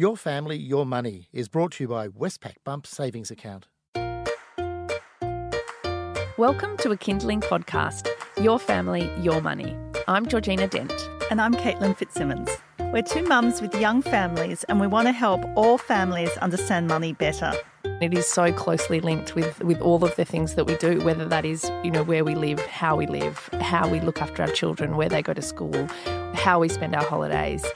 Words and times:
Your 0.00 0.16
Family, 0.16 0.56
Your 0.56 0.86
Money 0.86 1.28
is 1.30 1.50
brought 1.50 1.72
to 1.72 1.84
you 1.84 1.88
by 1.88 2.08
Westpac 2.08 2.54
Bump 2.64 2.86
Savings 2.86 3.30
Account. 3.30 3.66
Welcome 6.38 6.78
to 6.78 6.92
a 6.92 6.96
Kinderling 6.96 7.42
podcast, 7.42 8.08
Your 8.42 8.58
Family, 8.58 9.12
Your 9.20 9.42
Money. 9.42 9.76
I'm 10.08 10.24
Georgina 10.24 10.68
Dent. 10.68 10.90
And 11.30 11.38
I'm 11.38 11.52
Caitlin 11.52 11.94
Fitzsimmons. 11.94 12.48
We're 12.78 13.02
two 13.02 13.24
mums 13.24 13.60
with 13.60 13.74
young 13.74 14.00
families, 14.00 14.64
and 14.70 14.80
we 14.80 14.86
want 14.86 15.06
to 15.06 15.12
help 15.12 15.44
all 15.54 15.76
families 15.76 16.34
understand 16.38 16.86
money 16.86 17.12
better. 17.12 17.52
It 18.00 18.14
is 18.14 18.26
so 18.26 18.54
closely 18.54 19.00
linked 19.00 19.34
with, 19.34 19.62
with 19.62 19.82
all 19.82 20.02
of 20.02 20.16
the 20.16 20.24
things 20.24 20.54
that 20.54 20.64
we 20.64 20.76
do, 20.76 21.02
whether 21.02 21.26
that 21.26 21.44
is, 21.44 21.70
you 21.84 21.90
know, 21.90 22.04
where 22.04 22.24
we 22.24 22.34
live, 22.34 22.58
how 22.60 22.96
we 22.96 23.06
live, 23.06 23.50
how 23.60 23.86
we 23.86 24.00
look 24.00 24.22
after 24.22 24.42
our 24.42 24.50
children, 24.50 24.96
where 24.96 25.10
they 25.10 25.20
go 25.20 25.34
to 25.34 25.42
school, 25.42 25.86
how 26.32 26.58
we 26.58 26.70
spend 26.70 26.96
our 26.96 27.04
holidays. 27.04 27.66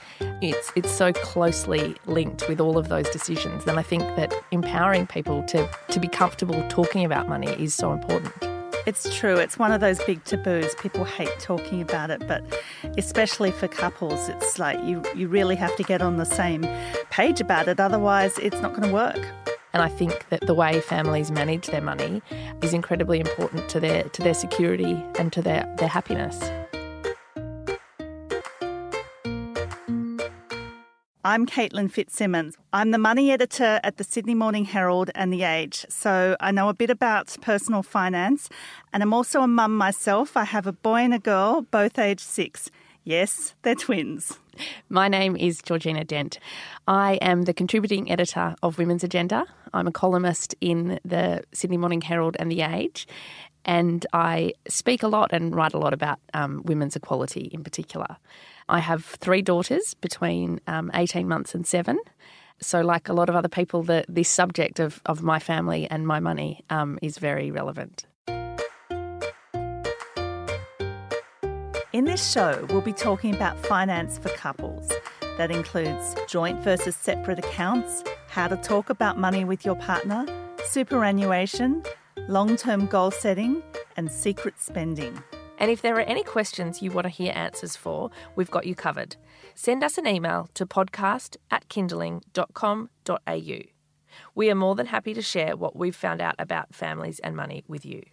It's 0.51 0.71
it's 0.75 0.91
so 0.91 1.13
closely 1.13 1.95
linked 2.05 2.47
with 2.47 2.59
all 2.59 2.77
of 2.77 2.89
those 2.89 3.09
decisions. 3.09 3.65
And 3.65 3.79
I 3.79 3.83
think 3.83 4.03
that 4.15 4.33
empowering 4.51 5.07
people 5.07 5.43
to, 5.43 5.69
to 5.89 5.99
be 5.99 6.07
comfortable 6.07 6.65
talking 6.69 7.05
about 7.05 7.27
money 7.27 7.47
is 7.47 7.73
so 7.73 7.91
important. 7.91 8.33
It's 8.85 9.15
true. 9.15 9.35
It's 9.35 9.57
one 9.57 9.71
of 9.71 9.81
those 9.81 10.03
big 10.03 10.23
taboos. 10.25 10.75
People 10.75 11.05
hate 11.05 11.39
talking 11.39 11.81
about 11.81 12.11
it, 12.11 12.27
but 12.27 12.43
especially 12.99 13.51
for 13.51 13.67
couples, 13.67 14.29
it's 14.29 14.59
like 14.59 14.77
you, 14.83 15.01
you 15.15 15.27
really 15.27 15.55
have 15.55 15.75
to 15.77 15.83
get 15.83 16.03
on 16.03 16.17
the 16.17 16.25
same 16.25 16.67
page 17.09 17.41
about 17.41 17.67
it. 17.67 17.79
Otherwise, 17.79 18.37
it's 18.37 18.61
not 18.61 18.75
going 18.75 18.87
to 18.87 18.93
work. 18.93 19.25
And 19.73 19.81
I 19.81 19.89
think 19.89 20.29
that 20.29 20.45
the 20.45 20.53
way 20.53 20.79
families 20.81 21.31
manage 21.31 21.67
their 21.67 21.81
money 21.81 22.21
is 22.61 22.73
incredibly 22.73 23.19
important 23.19 23.67
to 23.69 23.79
their 23.79 24.03
to 24.03 24.21
their 24.21 24.35
security 24.35 25.03
and 25.19 25.33
to 25.33 25.41
their, 25.41 25.65
their 25.77 25.89
happiness. 25.89 26.39
I'm 31.25 31.47
Caitlin 31.47 31.89
Fitzsimmons. 31.89 32.55
I'm 32.71 32.91
the 32.91 32.99
money 32.99 33.31
editor 33.31 33.79
at 33.83 33.97
the 33.97 34.03
Sydney 34.03 34.35
Morning 34.35 34.63
Herald 34.63 35.09
and 35.15 35.33
The 35.33 35.41
Age, 35.41 35.83
so 35.89 36.37
I 36.39 36.51
know 36.51 36.69
a 36.69 36.73
bit 36.75 36.91
about 36.91 37.35
personal 37.41 37.81
finance, 37.81 38.47
and 38.93 39.01
I'm 39.01 39.11
also 39.11 39.41
a 39.41 39.47
mum 39.47 39.75
myself. 39.75 40.37
I 40.37 40.43
have 40.43 40.67
a 40.67 40.71
boy 40.71 40.97
and 40.97 41.15
a 41.15 41.17
girl, 41.17 41.63
both 41.63 41.97
aged 41.97 42.21
six. 42.21 42.69
Yes, 43.03 43.55
they're 43.63 43.73
twins. 43.73 44.37
My 44.87 45.07
name 45.07 45.35
is 45.35 45.63
Georgina 45.63 46.03
Dent. 46.03 46.37
I 46.87 47.15
am 47.23 47.45
the 47.45 47.55
contributing 47.55 48.11
editor 48.11 48.53
of 48.61 48.77
Women's 48.77 49.03
Agenda. 49.03 49.47
I'm 49.73 49.87
a 49.87 49.91
columnist 49.91 50.53
in 50.61 50.99
the 51.03 51.43
Sydney 51.53 51.77
Morning 51.77 52.01
Herald 52.01 52.37
and 52.39 52.51
The 52.51 52.61
Age, 52.61 53.07
and 53.65 54.05
I 54.13 54.53
speak 54.67 55.01
a 55.01 55.07
lot 55.07 55.33
and 55.33 55.55
write 55.55 55.73
a 55.73 55.79
lot 55.79 55.91
about 55.91 56.19
um, 56.35 56.61
women's 56.65 56.95
equality 56.95 57.49
in 57.51 57.63
particular. 57.63 58.17
I 58.67 58.79
have 58.79 59.05
three 59.05 59.41
daughters 59.41 59.93
between 59.95 60.59
um, 60.67 60.89
18 60.93 61.27
months 61.27 61.53
and 61.53 61.67
seven. 61.67 61.99
So, 62.59 62.81
like 62.81 63.09
a 63.09 63.13
lot 63.13 63.29
of 63.29 63.35
other 63.35 63.49
people, 63.49 63.83
the, 63.83 64.05
this 64.07 64.29
subject 64.29 64.79
of, 64.79 65.01
of 65.05 65.21
my 65.21 65.39
family 65.39 65.87
and 65.89 66.07
my 66.07 66.19
money 66.19 66.63
um, 66.69 66.97
is 67.01 67.17
very 67.17 67.51
relevant. 67.51 68.05
In 71.93 72.05
this 72.05 72.31
show, 72.31 72.65
we'll 72.69 72.81
be 72.81 72.93
talking 72.93 73.35
about 73.35 73.57
finance 73.65 74.17
for 74.17 74.29
couples. 74.29 74.91
That 75.37 75.51
includes 75.51 76.15
joint 76.27 76.61
versus 76.61 76.95
separate 76.95 77.39
accounts, 77.39 78.03
how 78.29 78.47
to 78.47 78.57
talk 78.57 78.89
about 78.89 79.17
money 79.17 79.45
with 79.45 79.65
your 79.65 79.75
partner, 79.75 80.25
superannuation, 80.65 81.83
long 82.27 82.55
term 82.55 82.85
goal 82.87 83.11
setting, 83.11 83.61
and 83.95 84.11
secret 84.11 84.59
spending. 84.59 85.21
And 85.57 85.71
if 85.71 85.81
there 85.81 85.95
are 85.95 86.01
any 86.01 86.23
questions 86.23 86.81
you 86.81 86.91
want 86.91 87.05
to 87.05 87.09
hear 87.09 87.31
answers 87.35 87.75
for, 87.75 88.11
we've 88.35 88.51
got 88.51 88.65
you 88.65 88.75
covered. 88.75 89.15
Send 89.53 89.83
us 89.83 89.97
an 89.97 90.07
email 90.07 90.49
to 90.53 90.65
podcast 90.65 91.37
at 91.49 91.67
kinderling.com.au. 91.69 93.59
We 94.33 94.49
are 94.49 94.55
more 94.55 94.75
than 94.75 94.85
happy 94.87 95.13
to 95.13 95.21
share 95.21 95.55
what 95.55 95.75
we've 95.75 95.95
found 95.95 96.21
out 96.21 96.35
about 96.39 96.73
families 96.73 97.19
and 97.19 97.35
money 97.35 97.63
with 97.67 97.85
you. 97.85 98.03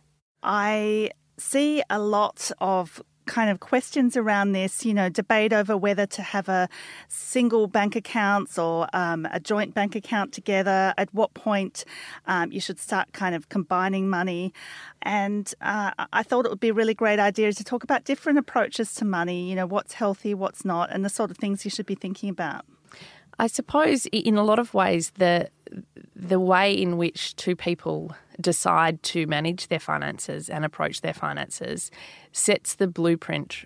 I 0.42 1.10
see 1.38 1.82
a 1.88 1.98
lot 1.98 2.50
of 2.58 3.02
kind 3.26 3.50
of 3.50 3.60
questions 3.60 4.16
around 4.16 4.52
this, 4.52 4.84
you 4.84 4.94
know, 4.94 5.08
debate 5.08 5.52
over 5.52 5.76
whether 5.76 6.06
to 6.06 6.22
have 6.22 6.48
a 6.48 6.68
single 7.08 7.66
bank 7.66 7.96
accounts 7.96 8.58
or 8.58 8.88
um, 8.92 9.26
a 9.32 9.40
joint 9.40 9.74
bank 9.74 9.94
account 9.94 10.32
together, 10.32 10.94
at 10.96 11.12
what 11.14 11.34
point 11.34 11.84
um, 12.26 12.52
you 12.52 12.60
should 12.60 12.78
start 12.78 13.12
kind 13.12 13.34
of 13.34 13.48
combining 13.48 14.08
money. 14.08 14.52
And 15.02 15.52
uh, 15.60 15.92
I 16.12 16.22
thought 16.22 16.46
it 16.46 16.50
would 16.50 16.60
be 16.60 16.68
a 16.68 16.74
really 16.74 16.94
great 16.94 17.18
idea 17.18 17.52
to 17.52 17.64
talk 17.64 17.84
about 17.84 18.04
different 18.04 18.38
approaches 18.38 18.94
to 18.94 19.04
money, 19.04 19.48
you 19.48 19.56
know, 19.56 19.66
what's 19.66 19.94
healthy, 19.94 20.34
what's 20.34 20.64
not, 20.64 20.90
and 20.90 21.04
the 21.04 21.10
sort 21.10 21.30
of 21.30 21.36
things 21.36 21.64
you 21.64 21.70
should 21.70 21.86
be 21.86 21.94
thinking 21.94 22.28
about. 22.28 22.64
I 23.38 23.46
suppose 23.46 24.06
in 24.06 24.36
a 24.36 24.44
lot 24.44 24.58
of 24.58 24.74
ways 24.74 25.10
the 25.16 25.48
the 26.22 26.38
way 26.38 26.72
in 26.72 26.96
which 26.96 27.34
two 27.34 27.56
people 27.56 28.14
decide 28.40 29.02
to 29.02 29.26
manage 29.26 29.66
their 29.66 29.80
finances 29.80 30.48
and 30.48 30.64
approach 30.64 31.00
their 31.00 31.12
finances 31.12 31.90
sets 32.30 32.76
the 32.76 32.86
blueprint 32.86 33.64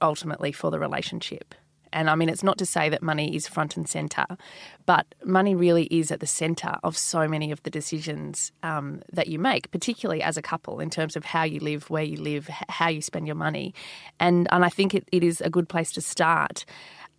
ultimately 0.00 0.50
for 0.50 0.70
the 0.70 0.80
relationship. 0.80 1.54
And 1.92 2.10
I 2.10 2.14
mean, 2.14 2.28
it's 2.28 2.42
not 2.42 2.58
to 2.58 2.66
say 2.66 2.88
that 2.88 3.02
money 3.02 3.36
is 3.36 3.46
front 3.46 3.76
and 3.76 3.88
centre, 3.88 4.26
but 4.84 5.06
money 5.24 5.54
really 5.54 5.84
is 5.84 6.10
at 6.10 6.20
the 6.20 6.26
centre 6.26 6.74
of 6.82 6.96
so 6.96 7.28
many 7.28 7.52
of 7.52 7.62
the 7.62 7.70
decisions 7.70 8.50
um, 8.62 9.02
that 9.12 9.28
you 9.28 9.38
make, 9.38 9.70
particularly 9.70 10.22
as 10.22 10.36
a 10.36 10.42
couple, 10.42 10.80
in 10.80 10.90
terms 10.90 11.16
of 11.16 11.24
how 11.24 11.44
you 11.44 11.60
live, 11.60 11.88
where 11.90 12.02
you 12.02 12.16
live, 12.16 12.48
how 12.48 12.88
you 12.88 13.02
spend 13.02 13.26
your 13.26 13.36
money. 13.36 13.74
And, 14.18 14.48
and 14.50 14.64
I 14.64 14.70
think 14.70 14.94
it, 14.94 15.06
it 15.12 15.22
is 15.22 15.40
a 15.42 15.50
good 15.50 15.68
place 15.68 15.92
to 15.92 16.00
start 16.00 16.64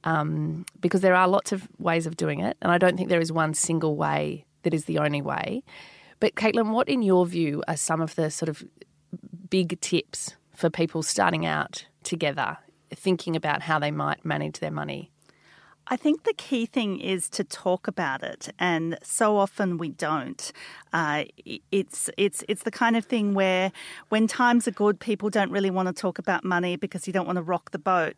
um, 0.03 0.65
because 0.81 1.01
there 1.01 1.15
are 1.15 1.27
lots 1.27 1.51
of 1.51 1.69
ways 1.77 2.05
of 2.05 2.17
doing 2.17 2.39
it. 2.39 2.57
And 2.61 2.71
I 2.71 2.77
don't 2.77 2.97
think 2.97 3.09
there 3.09 3.21
is 3.21 3.31
one 3.31 3.53
single 3.53 3.95
way 3.95 4.43
that 4.63 4.73
is 4.73 4.85
the 4.85 4.99
only 4.99 5.21
way. 5.21 5.63
But 6.19 6.35
Caitlin, 6.35 6.71
what 6.71 6.89
in 6.89 7.01
your 7.01 7.25
view 7.25 7.63
are 7.67 7.77
some 7.77 8.01
of 8.01 8.15
the 8.15 8.31
sort 8.31 8.49
of 8.49 8.63
big 9.49 9.79
tips 9.81 10.35
for 10.55 10.69
people 10.69 11.03
starting 11.03 11.45
out 11.45 11.85
together, 12.03 12.57
thinking 12.91 13.35
about 13.35 13.61
how 13.61 13.79
they 13.79 13.91
might 13.91 14.23
manage 14.25 14.59
their 14.59 14.71
money? 14.71 15.11
I 15.87 15.97
think 15.97 16.23
the 16.23 16.33
key 16.33 16.65
thing 16.65 16.99
is 16.99 17.29
to 17.31 17.43
talk 17.43 17.89
about 17.89 18.23
it, 18.23 18.49
and 18.57 18.97
so 19.03 19.35
often 19.35 19.77
we 19.77 19.89
don't. 19.89 20.51
Uh, 20.93 21.25
it's 21.71 22.09
it's 22.17 22.41
it's 22.47 22.63
the 22.63 22.71
kind 22.71 22.95
of 22.95 23.03
thing 23.03 23.33
where, 23.33 23.71
when 24.07 24.27
times 24.27 24.65
are 24.65 24.71
good, 24.71 25.01
people 25.01 25.29
don't 25.29 25.51
really 25.51 25.69
want 25.69 25.87
to 25.89 25.93
talk 25.93 26.19
about 26.19 26.45
money 26.45 26.77
because 26.77 27.05
you 27.05 27.11
don't 27.11 27.25
want 27.25 27.35
to 27.35 27.43
rock 27.43 27.71
the 27.71 27.79
boat. 27.79 28.15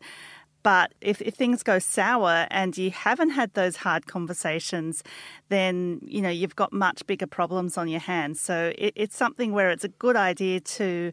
But 0.66 0.96
if, 1.00 1.22
if 1.22 1.36
things 1.36 1.62
go 1.62 1.78
sour 1.78 2.48
and 2.50 2.76
you 2.76 2.90
haven't 2.90 3.30
had 3.30 3.54
those 3.54 3.76
hard 3.76 4.08
conversations, 4.08 5.04
then 5.50 6.00
you 6.02 6.24
know 6.24 6.30
you've 6.30 6.56
got 6.56 6.74
much 6.74 7.06
bigger 7.06 7.28
problems 7.28 7.78
on 7.78 7.88
your 7.88 8.00
hands. 8.00 8.42
So 8.42 8.74
it, 8.76 8.94
it's 8.96 9.16
something 9.16 9.52
where 9.52 9.70
it's 9.70 9.84
a 9.84 9.90
good 9.90 10.16
idea 10.16 10.62
to 10.62 11.12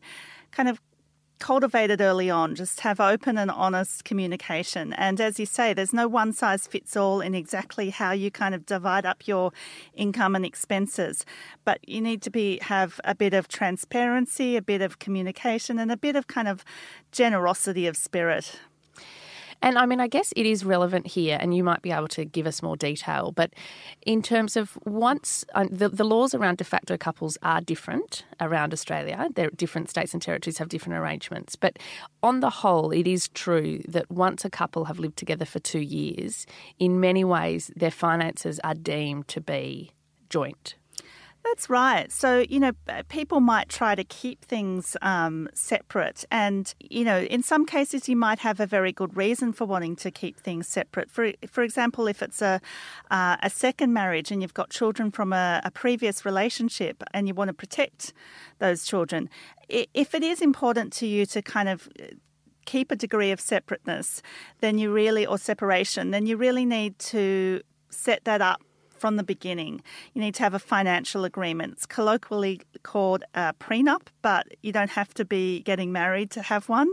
kind 0.53 0.71
of 0.71 0.81
cultivate 1.39 1.91
it 1.91 2.01
early 2.01 2.31
on. 2.31 2.55
Just 2.55 2.81
have 2.81 2.99
open 2.99 3.37
and 3.37 3.51
honest 3.51 4.05
communication. 4.05 4.95
And 4.95 5.21
as 5.21 5.39
you 5.39 5.45
say, 5.45 5.75
there's 5.75 5.93
no 5.93 6.09
one 6.09 6.33
size 6.33 6.67
fits 6.67 6.97
all 6.97 7.21
in 7.21 7.35
exactly 7.35 7.91
how 7.91 8.13
you 8.13 8.31
kind 8.31 8.55
of 8.55 8.65
divide 8.65 9.05
up 9.05 9.29
your 9.29 9.53
income 9.93 10.35
and 10.35 10.47
expenses. 10.47 11.27
But 11.67 11.87
you 11.87 12.01
need 12.01 12.23
to 12.23 12.31
be 12.31 12.59
have 12.63 13.03
a 13.05 13.15
bit 13.15 13.35
of 13.35 13.49
transparency, 13.49 14.57
a 14.57 14.63
bit 14.63 14.81
of 14.81 14.99
communication, 14.99 15.79
and 15.79 15.93
a 15.93 15.97
bit 15.99 16.17
of 16.17 16.27
kind 16.27 16.49
of 16.49 16.65
generosity 17.11 17.87
of 17.87 17.99
spirit. 17.99 18.59
And 19.63 19.79
I 19.79 19.87
mean, 19.87 20.01
I 20.01 20.09
guess 20.09 20.33
it 20.35 20.45
is 20.45 20.65
relevant 20.65 21.07
here, 21.07 21.39
and 21.41 21.55
you 21.55 21.63
might 21.63 21.83
be 21.83 21.93
able 21.93 22.09
to 22.09 22.25
give 22.25 22.47
us 22.49 22.63
more 22.63 22.77
detail. 22.77 23.31
But 23.31 23.53
in 24.05 24.21
terms 24.21 24.57
of 24.57 24.77
once 24.85 25.45
uh, 25.55 25.67
the, 25.71 25.89
the 25.89 26.05
laws 26.05 26.35
around 26.35 26.59
de 26.59 26.65
facto 26.65 26.97
couples 26.97 27.39
are 27.43 27.61
different 27.61 28.25
around 28.41 28.73
Australia, 28.73 29.29
there 29.35 29.51
different 29.51 29.89
states 29.89 30.13
and 30.13 30.21
territories 30.21 30.59
have 30.59 30.69
different 30.69 30.99
arrangements. 30.99 31.55
But 31.55 31.79
on 32.25 32.41
the 32.41 32.51
whole, 32.51 32.91
it 32.91 33.07
is 33.07 33.29
true 33.29 33.81
that 33.87 34.11
once 34.11 34.45
a 34.45 34.51
couple 34.51 34.87
have 34.87 34.99
lived 34.99 35.17
together 35.17 35.45
for 35.45 35.61
two 35.61 35.81
years, 35.81 36.45
in 36.81 36.99
many 36.99 37.23
ways, 37.23 37.71
their 37.77 37.93
finances 37.93 38.59
are 38.65 38.75
deemed 38.75 39.29
to 39.29 39.41
be 39.41 39.93
joint. 40.29 40.75
That's 41.45 41.69
right. 41.69 42.11
So, 42.13 42.45
you 42.49 42.61
know, 42.61 42.73
people 43.09 43.41
might 43.41 43.69
try 43.69 43.95
to 43.95 44.05
keep 44.05 44.45
things 44.45 44.97
um, 45.03 45.49
separate. 45.55 46.25
And, 46.31 46.73
you 46.79 47.05
know, 47.05 47.21
in 47.23 47.43
some 47.43 47.67
cases, 47.67 48.09
you 48.09 48.17
might 48.17 48.39
have 48.39 48.61
a 48.61 48.67
very 48.67 48.93
good 48.93 49.17
reason 49.17 49.53
for 49.53 49.65
wanting 49.65 49.97
to 49.97 50.11
keep 50.11 50.39
things 50.39 50.69
separate. 50.69 51.11
For, 51.11 51.33
for 51.49 51.63
example, 51.63 52.07
if 52.07 52.23
it's 52.23 52.41
a, 52.41 52.61
uh, 53.11 53.37
a 53.43 53.51
second 53.51 53.93
marriage 53.93 54.31
and 54.31 54.41
you've 54.41 54.55
got 54.55 54.71
children 54.71 55.11
from 55.11 55.33
a, 55.33 55.61
a 55.65 55.71
previous 55.71 56.25
relationship 56.25 57.03
and 57.13 57.27
you 57.27 57.35
want 57.35 57.49
to 57.49 57.55
protect 57.55 58.13
those 58.59 58.85
children, 58.85 59.29
if 59.69 60.15
it 60.15 60.23
is 60.23 60.41
important 60.41 60.93
to 60.95 61.07
you 61.07 61.27
to 61.27 61.43
kind 61.43 61.69
of 61.69 61.89
uh, 62.01 62.05
keep 62.67 62.93
a 62.93 62.97
degree 62.97 63.33
of 63.33 63.41
separateness, 63.41 64.23
then 64.61 64.79
you 64.79 64.93
really, 64.93 65.27
or 65.27 65.39
separation, 65.39 66.13
then 66.13 66.25
you 66.25 66.37
really 66.37 66.65
need 66.65 66.99
to 67.01 67.61
set 67.91 68.25
that 68.25 68.41
up 68.41 68.63
from 69.03 69.17
the 69.17 69.25
beginning. 69.25 69.83
You 70.15 70.21
need 70.21 70.37
to 70.37 70.45
have 70.45 70.55
a 70.55 70.61
financial 70.61 71.25
agreement. 71.25 71.73
It's 71.73 71.87
colloquially 71.87 72.61
called 72.85 73.25
a 73.35 73.53
prenup, 73.55 74.03
but 74.23 74.47
you 74.63 74.71
don't 74.71 74.91
have 74.91 75.13
to 75.15 75.25
be 75.25 75.61
getting 75.63 75.91
married 75.91 76.31
to 76.31 76.43
have 76.43 76.69
one. 76.69 76.89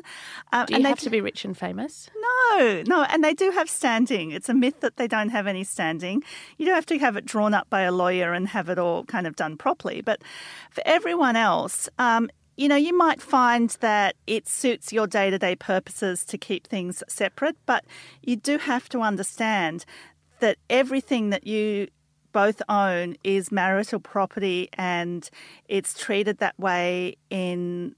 Um, 0.52 0.66
do 0.66 0.76
you 0.76 0.84
have 0.88 1.00
to 1.02 1.12
be 1.12 1.22
rich 1.22 1.46
and 1.46 1.56
famous? 1.56 2.10
No, 2.18 2.82
no, 2.88 3.04
and 3.04 3.24
they 3.24 3.36
do 3.36 3.52
have 3.52 3.70
standing. 3.70 4.32
It's 4.32 4.50
a 4.50 4.56
myth 4.56 4.80
that 4.80 4.98
they 4.98 5.08
don't 5.08 5.30
have 5.30 5.46
any 5.46 5.64
standing. 5.64 6.24
You 6.58 6.66
don't 6.66 6.74
have 6.74 6.88
to 6.88 6.98
have 6.98 7.16
it 7.16 7.26
drawn 7.26 7.54
up 7.54 7.70
by 7.70 7.82
a 7.82 7.92
lawyer 7.92 8.34
and 8.34 8.48
have 8.48 8.70
it 8.70 8.80
all 8.80 9.04
kind 9.04 9.28
of 9.28 9.36
done 9.36 9.56
properly. 9.56 10.02
But 10.02 10.24
for 10.72 10.82
everyone 10.88 11.36
else, 11.36 11.90
um, 12.00 12.28
you 12.58 12.68
know, 12.68 12.76
you 12.76 12.98
might 12.98 13.22
find 13.22 13.70
that 13.82 14.16
it 14.26 14.48
suits 14.48 14.92
your 14.92 15.06
day 15.06 15.30
to 15.30 15.38
day 15.38 15.56
purposes 15.56 16.26
to 16.26 16.40
keep 16.40 16.66
things 16.66 17.04
separate, 17.08 17.58
but 17.68 17.86
you 18.24 18.36
do 18.36 18.58
have 18.58 18.90
to 18.90 19.02
understand 19.02 19.86
that 20.40 20.58
everything 20.70 21.30
that 21.30 21.46
you 21.46 21.88
both 22.32 22.62
own 22.70 23.16
is 23.24 23.52
marital 23.52 24.00
property 24.00 24.70
and 24.74 25.30
it's 25.68 25.94
treated 25.94 26.40
that 26.40 26.60
way 26.60 27.18
in 27.30 27.96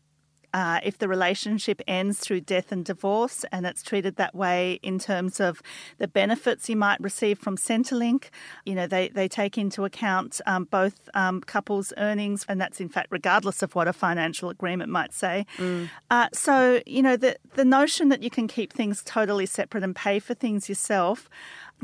uh, 0.53 0.79
if 0.83 0.97
the 0.97 1.07
relationship 1.07 1.81
ends 1.87 2.19
through 2.19 2.41
death 2.41 2.71
and 2.71 2.83
divorce, 2.83 3.45
and 3.51 3.65
it's 3.65 3.81
treated 3.81 4.17
that 4.17 4.35
way 4.35 4.79
in 4.83 4.99
terms 4.99 5.39
of 5.39 5.61
the 5.97 6.07
benefits 6.07 6.67
you 6.67 6.75
might 6.75 6.99
receive 6.99 7.39
from 7.39 7.57
Centrelink. 7.57 8.29
You 8.65 8.75
know, 8.75 8.87
they, 8.87 9.09
they 9.09 9.27
take 9.27 9.57
into 9.57 9.85
account 9.85 10.41
um, 10.45 10.65
both 10.65 11.09
um, 11.13 11.41
couples' 11.41 11.93
earnings, 11.97 12.45
and 12.49 12.59
that's 12.59 12.79
in 12.79 12.89
fact 12.89 13.07
regardless 13.11 13.63
of 13.63 13.75
what 13.75 13.87
a 13.87 13.93
financial 13.93 14.49
agreement 14.49 14.91
might 14.91 15.13
say. 15.13 15.45
Mm. 15.57 15.89
Uh, 16.09 16.27
so, 16.33 16.81
you 16.85 17.01
know, 17.01 17.15
the, 17.15 17.37
the 17.55 17.65
notion 17.65 18.09
that 18.09 18.21
you 18.21 18.29
can 18.29 18.47
keep 18.47 18.73
things 18.73 19.01
totally 19.05 19.45
separate 19.45 19.83
and 19.83 19.95
pay 19.95 20.19
for 20.19 20.33
things 20.33 20.67
yourself 20.67 21.29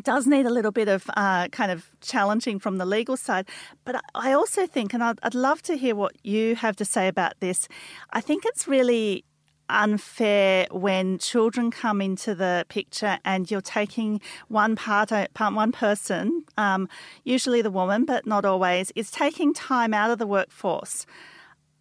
does 0.03 0.27
need 0.27 0.45
a 0.45 0.49
little 0.49 0.71
bit 0.71 0.87
of 0.87 1.09
uh, 1.15 1.47
kind 1.49 1.71
of 1.71 1.89
challenging 2.01 2.59
from 2.59 2.77
the 2.77 2.85
legal 2.85 3.17
side. 3.17 3.47
But 3.85 4.01
I 4.13 4.33
also 4.33 4.67
think, 4.67 4.93
and 4.93 5.03
I'd, 5.03 5.19
I'd 5.23 5.35
love 5.35 5.61
to 5.63 5.77
hear 5.77 5.95
what 5.95 6.13
you 6.23 6.55
have 6.55 6.75
to 6.77 6.85
say 6.85 7.07
about 7.07 7.33
this, 7.39 7.67
I 8.11 8.21
think 8.21 8.43
it's 8.45 8.67
really 8.67 9.25
unfair 9.69 10.65
when 10.71 11.17
children 11.17 11.71
come 11.71 12.01
into 12.01 12.33
the 12.33 12.65
picture 12.69 13.19
and 13.25 13.51
you're 13.51 13.61
taking 13.61 14.21
one 14.47 14.75
part, 14.75 15.11
one 15.37 15.71
person, 15.71 16.43
um, 16.57 16.87
usually 17.23 17.61
the 17.61 17.71
woman, 17.71 18.05
but 18.05 18.25
not 18.25 18.45
always, 18.45 18.91
is 18.95 19.11
taking 19.11 19.53
time 19.53 19.93
out 19.93 20.09
of 20.09 20.19
the 20.19 20.27
workforce. 20.27 21.05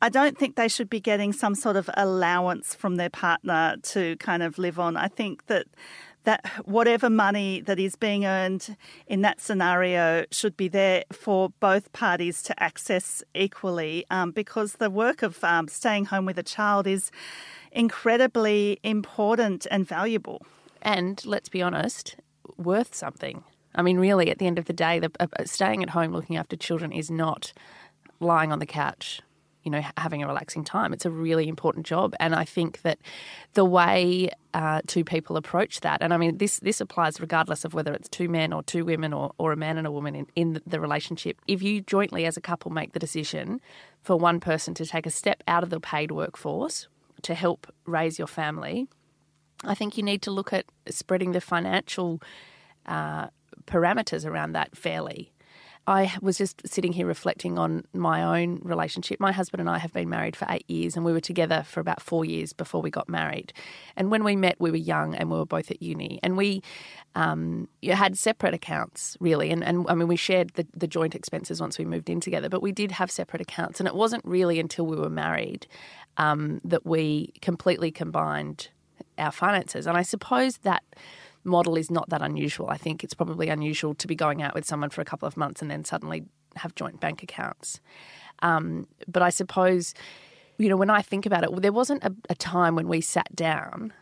I 0.02 0.08
don't 0.08 0.36
think 0.36 0.56
they 0.56 0.68
should 0.68 0.90
be 0.90 1.00
getting 1.00 1.32
some 1.32 1.54
sort 1.54 1.76
of 1.76 1.88
allowance 1.94 2.74
from 2.74 2.96
their 2.96 3.08
partner 3.08 3.76
to 3.82 4.16
kind 4.16 4.42
of 4.42 4.58
live 4.58 4.78
on. 4.78 4.96
I 4.96 5.08
think 5.08 5.46
that 5.46 5.66
that 6.26 6.44
whatever 6.64 7.08
money 7.08 7.60
that 7.62 7.78
is 7.78 7.96
being 7.96 8.26
earned 8.26 8.76
in 9.06 9.22
that 9.22 9.40
scenario 9.40 10.24
should 10.30 10.56
be 10.56 10.68
there 10.68 11.04
for 11.12 11.50
both 11.60 11.92
parties 11.92 12.42
to 12.42 12.62
access 12.62 13.22
equally 13.34 14.04
um, 14.10 14.32
because 14.32 14.74
the 14.74 14.90
work 14.90 15.22
of 15.22 15.42
um, 15.42 15.68
staying 15.68 16.04
home 16.06 16.26
with 16.26 16.36
a 16.36 16.42
child 16.42 16.86
is 16.86 17.10
incredibly 17.70 18.78
important 18.82 19.66
and 19.70 19.86
valuable. 19.86 20.42
And 20.82 21.24
let's 21.24 21.48
be 21.48 21.62
honest, 21.62 22.16
worth 22.56 22.94
something. 22.94 23.44
I 23.74 23.82
mean, 23.82 23.98
really, 23.98 24.30
at 24.30 24.38
the 24.38 24.46
end 24.46 24.58
of 24.58 24.64
the 24.64 24.72
day, 24.72 24.98
the, 24.98 25.10
uh, 25.20 25.26
staying 25.44 25.82
at 25.82 25.90
home 25.90 26.12
looking 26.12 26.36
after 26.36 26.56
children 26.56 26.90
is 26.90 27.10
not 27.10 27.52
lying 28.18 28.50
on 28.50 28.58
the 28.58 28.66
couch 28.66 29.20
you 29.66 29.70
know, 29.70 29.82
having 29.96 30.22
a 30.22 30.28
relaxing 30.28 30.62
time. 30.62 30.92
It's 30.92 31.04
a 31.04 31.10
really 31.10 31.48
important 31.48 31.84
job, 31.84 32.14
and 32.20 32.36
I 32.36 32.44
think 32.44 32.82
that 32.82 32.98
the 33.54 33.64
way 33.64 34.30
uh, 34.54 34.80
two 34.86 35.02
people 35.02 35.36
approach 35.36 35.80
that, 35.80 36.00
and 36.00 36.14
I 36.14 36.16
mean, 36.16 36.38
this 36.38 36.60
this 36.60 36.80
applies 36.80 37.20
regardless 37.20 37.64
of 37.64 37.74
whether 37.74 37.92
it's 37.92 38.08
two 38.08 38.28
men 38.28 38.52
or 38.52 38.62
two 38.62 38.84
women 38.84 39.12
or, 39.12 39.32
or 39.38 39.50
a 39.50 39.56
man 39.56 39.76
and 39.76 39.84
a 39.84 39.90
woman 39.90 40.14
in, 40.14 40.26
in 40.36 40.62
the 40.64 40.78
relationship. 40.78 41.38
If 41.48 41.62
you 41.62 41.80
jointly 41.80 42.26
as 42.26 42.36
a 42.36 42.40
couple 42.40 42.70
make 42.70 42.92
the 42.92 43.00
decision 43.00 43.60
for 44.02 44.16
one 44.16 44.38
person 44.38 44.72
to 44.74 44.86
take 44.86 45.04
a 45.04 45.10
step 45.10 45.42
out 45.48 45.64
of 45.64 45.70
the 45.70 45.80
paid 45.80 46.12
workforce 46.12 46.86
to 47.22 47.34
help 47.34 47.66
raise 47.86 48.20
your 48.20 48.28
family, 48.28 48.86
I 49.64 49.74
think 49.74 49.96
you 49.96 50.04
need 50.04 50.22
to 50.22 50.30
look 50.30 50.52
at 50.52 50.66
spreading 50.88 51.32
the 51.32 51.40
financial 51.40 52.22
uh, 52.86 53.26
parameters 53.66 54.24
around 54.24 54.52
that 54.52 54.76
fairly. 54.76 55.32
I 55.86 56.12
was 56.20 56.36
just 56.36 56.66
sitting 56.66 56.92
here 56.92 57.06
reflecting 57.06 57.58
on 57.58 57.84
my 57.92 58.40
own 58.40 58.58
relationship. 58.62 59.20
My 59.20 59.30
husband 59.30 59.60
and 59.60 59.70
I 59.70 59.78
have 59.78 59.92
been 59.92 60.08
married 60.08 60.34
for 60.34 60.46
eight 60.48 60.68
years, 60.68 60.96
and 60.96 61.04
we 61.04 61.12
were 61.12 61.20
together 61.20 61.62
for 61.64 61.78
about 61.78 62.02
four 62.02 62.24
years 62.24 62.52
before 62.52 62.82
we 62.82 62.90
got 62.90 63.08
married. 63.08 63.52
And 63.96 64.10
when 64.10 64.24
we 64.24 64.34
met, 64.34 64.56
we 64.58 64.70
were 64.70 64.76
young 64.76 65.14
and 65.14 65.30
we 65.30 65.38
were 65.38 65.46
both 65.46 65.70
at 65.70 65.80
uni. 65.80 66.18
And 66.24 66.36
we 66.36 66.62
um, 67.14 67.68
had 67.84 68.18
separate 68.18 68.52
accounts, 68.52 69.16
really. 69.20 69.50
And, 69.52 69.62
and 69.62 69.86
I 69.88 69.94
mean, 69.94 70.08
we 70.08 70.16
shared 70.16 70.50
the, 70.54 70.66
the 70.74 70.88
joint 70.88 71.14
expenses 71.14 71.60
once 71.60 71.78
we 71.78 71.84
moved 71.84 72.10
in 72.10 72.20
together, 72.20 72.48
but 72.48 72.62
we 72.62 72.72
did 72.72 72.90
have 72.90 73.10
separate 73.10 73.40
accounts. 73.40 73.78
And 73.78 73.86
it 73.86 73.94
wasn't 73.94 74.24
really 74.24 74.58
until 74.58 74.86
we 74.86 74.96
were 74.96 75.10
married 75.10 75.68
um, 76.16 76.60
that 76.64 76.84
we 76.84 77.32
completely 77.42 77.92
combined 77.92 78.70
our 79.18 79.30
finances. 79.32 79.86
And 79.86 79.96
I 79.96 80.02
suppose 80.02 80.58
that 80.58 80.82
model 81.46 81.76
is 81.76 81.90
not 81.90 82.08
that 82.10 82.22
unusual. 82.22 82.68
I 82.68 82.76
think 82.76 83.02
it's 83.02 83.14
probably 83.14 83.48
unusual 83.48 83.94
to 83.94 84.06
be 84.06 84.14
going 84.14 84.42
out 84.42 84.54
with 84.54 84.66
someone 84.66 84.90
for 84.90 85.00
a 85.00 85.04
couple 85.04 85.26
of 85.26 85.36
months 85.36 85.62
and 85.62 85.70
then 85.70 85.84
suddenly 85.84 86.24
have 86.56 86.74
joint 86.74 87.00
bank 87.00 87.22
accounts. 87.22 87.80
Um, 88.42 88.86
but 89.08 89.22
I 89.22 89.30
suppose, 89.30 89.94
you 90.58 90.68
know, 90.68 90.76
when 90.76 90.90
I 90.90 91.02
think 91.02 91.24
about 91.24 91.44
it, 91.44 91.62
there 91.62 91.72
wasn't 91.72 92.04
a, 92.04 92.14
a 92.28 92.34
time 92.34 92.74
when 92.74 92.88
we 92.88 93.00
sat 93.00 93.34
down 93.34 93.92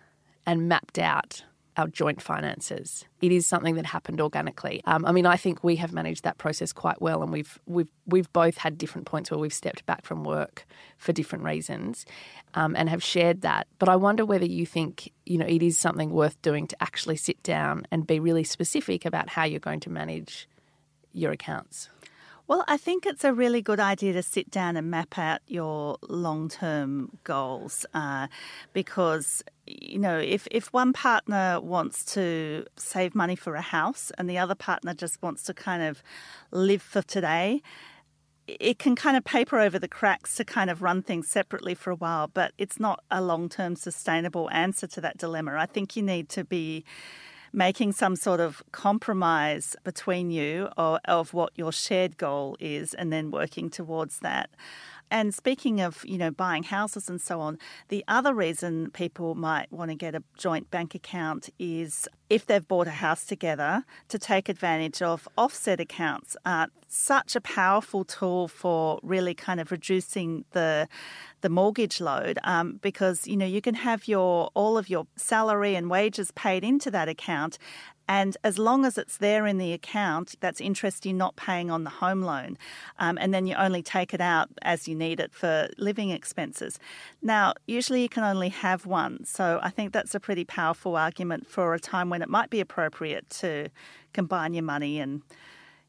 and 0.47 0.69
mapped 0.69 0.99
out 0.99 1.45
our 1.77 1.89
joint 1.89 2.23
finances. 2.23 3.05
It 3.21 3.33
is 3.33 3.47
something 3.47 3.75
that 3.77 3.87
happened 3.87 4.21
organically. 4.21 4.81
Um, 4.85 5.05
I 5.05 5.13
mean, 5.13 5.27
I 5.27 5.37
think 5.37 5.65
we 5.65 5.77
have 5.77 5.93
managed 5.93 6.25
that 6.25 6.39
process 6.39 6.73
quite 6.73 7.01
well, 7.01 7.23
and 7.23 7.33
we've 7.33 7.59
we've 7.67 7.91
we've 8.07 8.33
both 8.33 8.57
had 8.57 8.79
different 8.79 9.07
points 9.07 9.31
where 9.31 9.39
we've 9.39 9.53
stepped 9.53 9.85
back 9.87 10.05
from 10.05 10.25
work 10.25 10.67
for 10.99 11.13
different 11.13 11.45
reasons, 11.45 12.07
um, 12.55 12.77
and 12.77 12.89
have 12.89 13.03
shared 13.03 13.43
that. 13.43 13.67
But 13.79 13.89
I 13.89 13.97
wonder 13.97 14.25
whether 14.25 14.47
you 14.47 14.67
think 14.67 15.13
you 15.27 15.39
know 15.39 15.47
it 15.47 15.63
is 15.63 15.79
something 15.79 16.11
worth 16.11 16.41
doing 16.43 16.67
to 16.69 16.83
actually 16.83 17.17
sit 17.17 17.43
down 17.43 17.87
and 17.91 18.07
be 18.07 18.21
really 18.21 18.45
specific 18.45 19.05
about 19.05 19.29
how 19.29 19.45
you're 19.45 19.61
going 19.61 19.81
to 19.81 19.91
manage 19.91 20.49
your 21.13 21.33
accounts. 21.33 21.89
Well, 22.47 22.63
I 22.69 22.77
think 22.77 23.07
it's 23.07 23.25
a 23.25 23.33
really 23.33 23.63
good 23.63 23.81
idea 23.81 24.13
to 24.13 24.23
sit 24.23 24.51
down 24.51 24.77
and 24.77 24.91
map 24.91 25.17
out 25.17 25.41
your 25.47 25.97
long 26.07 26.51
term 26.51 27.17
goals 27.25 27.87
uh, 27.95 28.27
because, 28.75 29.43
you 29.67 29.99
know, 29.99 30.19
if, 30.19 30.47
if 30.51 30.73
one 30.73 30.93
partner 30.93 31.61
wants 31.61 32.05
to 32.15 32.67
save 32.77 33.15
money 33.15 33.37
for 33.37 33.55
a 33.55 33.61
house 33.61 34.13
and 34.19 34.29
the 34.29 34.39
other 34.39 34.55
partner 34.55 34.95
just 34.95 35.23
wants 35.23 35.43
to 35.45 35.55
kind 35.55 35.83
of 35.83 36.03
live 36.51 36.83
for 36.83 37.03
today, 37.03 37.63
it 38.47 38.79
can 38.79 38.95
kind 38.95 39.17
of 39.17 39.25
paper 39.25 39.59
over 39.59 39.79
the 39.79 39.89
cracks 39.89 40.37
to 40.37 40.45
kind 40.45 40.69
of 40.69 40.83
run 40.83 41.03
things 41.03 41.29
separately 41.29 41.75
for 41.75 41.91
a 41.91 41.97
while, 41.97 42.29
but 42.29 42.53
it's 42.59 42.79
not 42.79 43.03
a 43.11 43.23
long 43.23 43.49
term 43.49 43.75
sustainable 43.75 44.51
answer 44.51 44.87
to 44.87 45.01
that 45.01 45.17
dilemma. 45.17 45.57
I 45.57 45.67
think 45.67 45.97
you 45.97 46.03
need 46.03 46.29
to 46.31 46.45
be 46.45 46.85
making 47.55 47.93
some 47.93 48.17
sort 48.17 48.41
of 48.41 48.63
compromise 48.73 49.77
between 49.85 50.31
you 50.31 50.69
or, 50.77 51.01
of 51.05 51.33
what 51.33 51.53
your 51.55 51.73
shared 51.73 52.19
goal 52.19 52.57
is 52.61 52.93
and 52.95 53.13
then 53.13 53.31
working 53.31 53.71
towards 53.71 54.19
that. 54.19 54.51
And 55.11 55.35
speaking 55.35 55.81
of, 55.81 56.05
you 56.05 56.19
know, 56.19 56.31
buying 56.31 56.65
houses 56.65 57.09
and 57.09 57.21
so 57.21 57.41
on, 57.41 57.59
the 57.89 58.05
other 58.09 58.35
reason 58.35 58.91
people 58.91 59.35
might 59.35 59.71
want 59.73 59.91
to 59.91 59.95
get 59.95 60.15
a 60.15 60.23
joint 60.37 60.71
bank 60.71 60.95
account 60.95 61.51
is 61.59 62.09
if 62.31 62.47
they've 62.47 62.67
bought 62.67 62.89
a 62.89 62.93
house 62.93 63.25
together 63.25 63.85
to 64.09 64.19
take 64.19 64.49
advantage 64.49 65.03
of 65.03 65.29
offset 65.37 65.81
accounts. 65.81 66.37
Uh, 66.45 66.67
such 66.89 67.35
a 67.35 67.41
powerful 67.41 68.05
tool 68.05 68.47
for 68.47 69.01
really 69.03 69.35
kind 69.35 69.61
of 69.61 69.73
reducing 69.73 70.45
the 70.53 70.89
the 71.41 71.49
mortgage 71.51 72.01
load 72.01 72.39
um, 72.45 72.79
because 72.81 73.27
you 73.27 73.37
know 73.37 73.45
you 73.45 73.61
can 73.61 73.75
have 73.75 74.09
your 74.09 74.51
all 74.55 74.79
of 74.79 74.89
your 74.89 75.07
salary 75.17 75.75
and 75.75 75.91
wages 75.91 76.31
paid 76.31 76.65
into 76.65 76.91
that 76.91 77.09
account 77.09 77.59
and 78.09 78.37
as 78.45 78.59
long 78.59 78.85
as 78.85 78.99
it's 78.99 79.17
there 79.17 79.47
in 79.47 79.59
the 79.59 79.73
account, 79.73 80.35
that's 80.41 80.61
interest 80.61 81.07
you're 81.07 81.15
not 81.15 81.37
paying 81.37 81.71
on 81.71 81.85
the 81.85 81.91
home 81.91 82.23
loan. 82.23 82.59
Um, 82.99 83.17
and 83.21 83.33
then 83.33 83.47
you 83.47 83.55
only 83.57 83.83
take 83.83 84.13
it 84.13 84.21
out 84.21 84.51
as 84.63 84.87
you 84.87 84.95
need 84.95 85.21
it 85.21 85.33
for 85.33 85.69
living 85.79 86.11
expenses. 86.11 86.79
Now, 87.23 87.55
usually 87.67 88.03
you 88.03 88.09
can 88.09 88.25
only 88.25 88.51
have 88.51 88.85
one. 88.85 89.25
So 89.25 89.59
I 89.63 89.71
think 89.71 89.93
that's 89.93 90.15
a 90.15 90.21
pretty 90.21 90.45
powerful 90.45 90.97
argument 90.97 91.47
for 91.47 91.75
a 91.75 91.81
time 91.81 92.11
when 92.11 92.21
it 92.21 92.29
might 92.29 92.51
be 92.51 92.61
appropriate 92.61 93.31
to 93.31 93.71
combine 94.13 94.55
your 94.55 94.65
money 94.65 95.01
and 95.01 95.23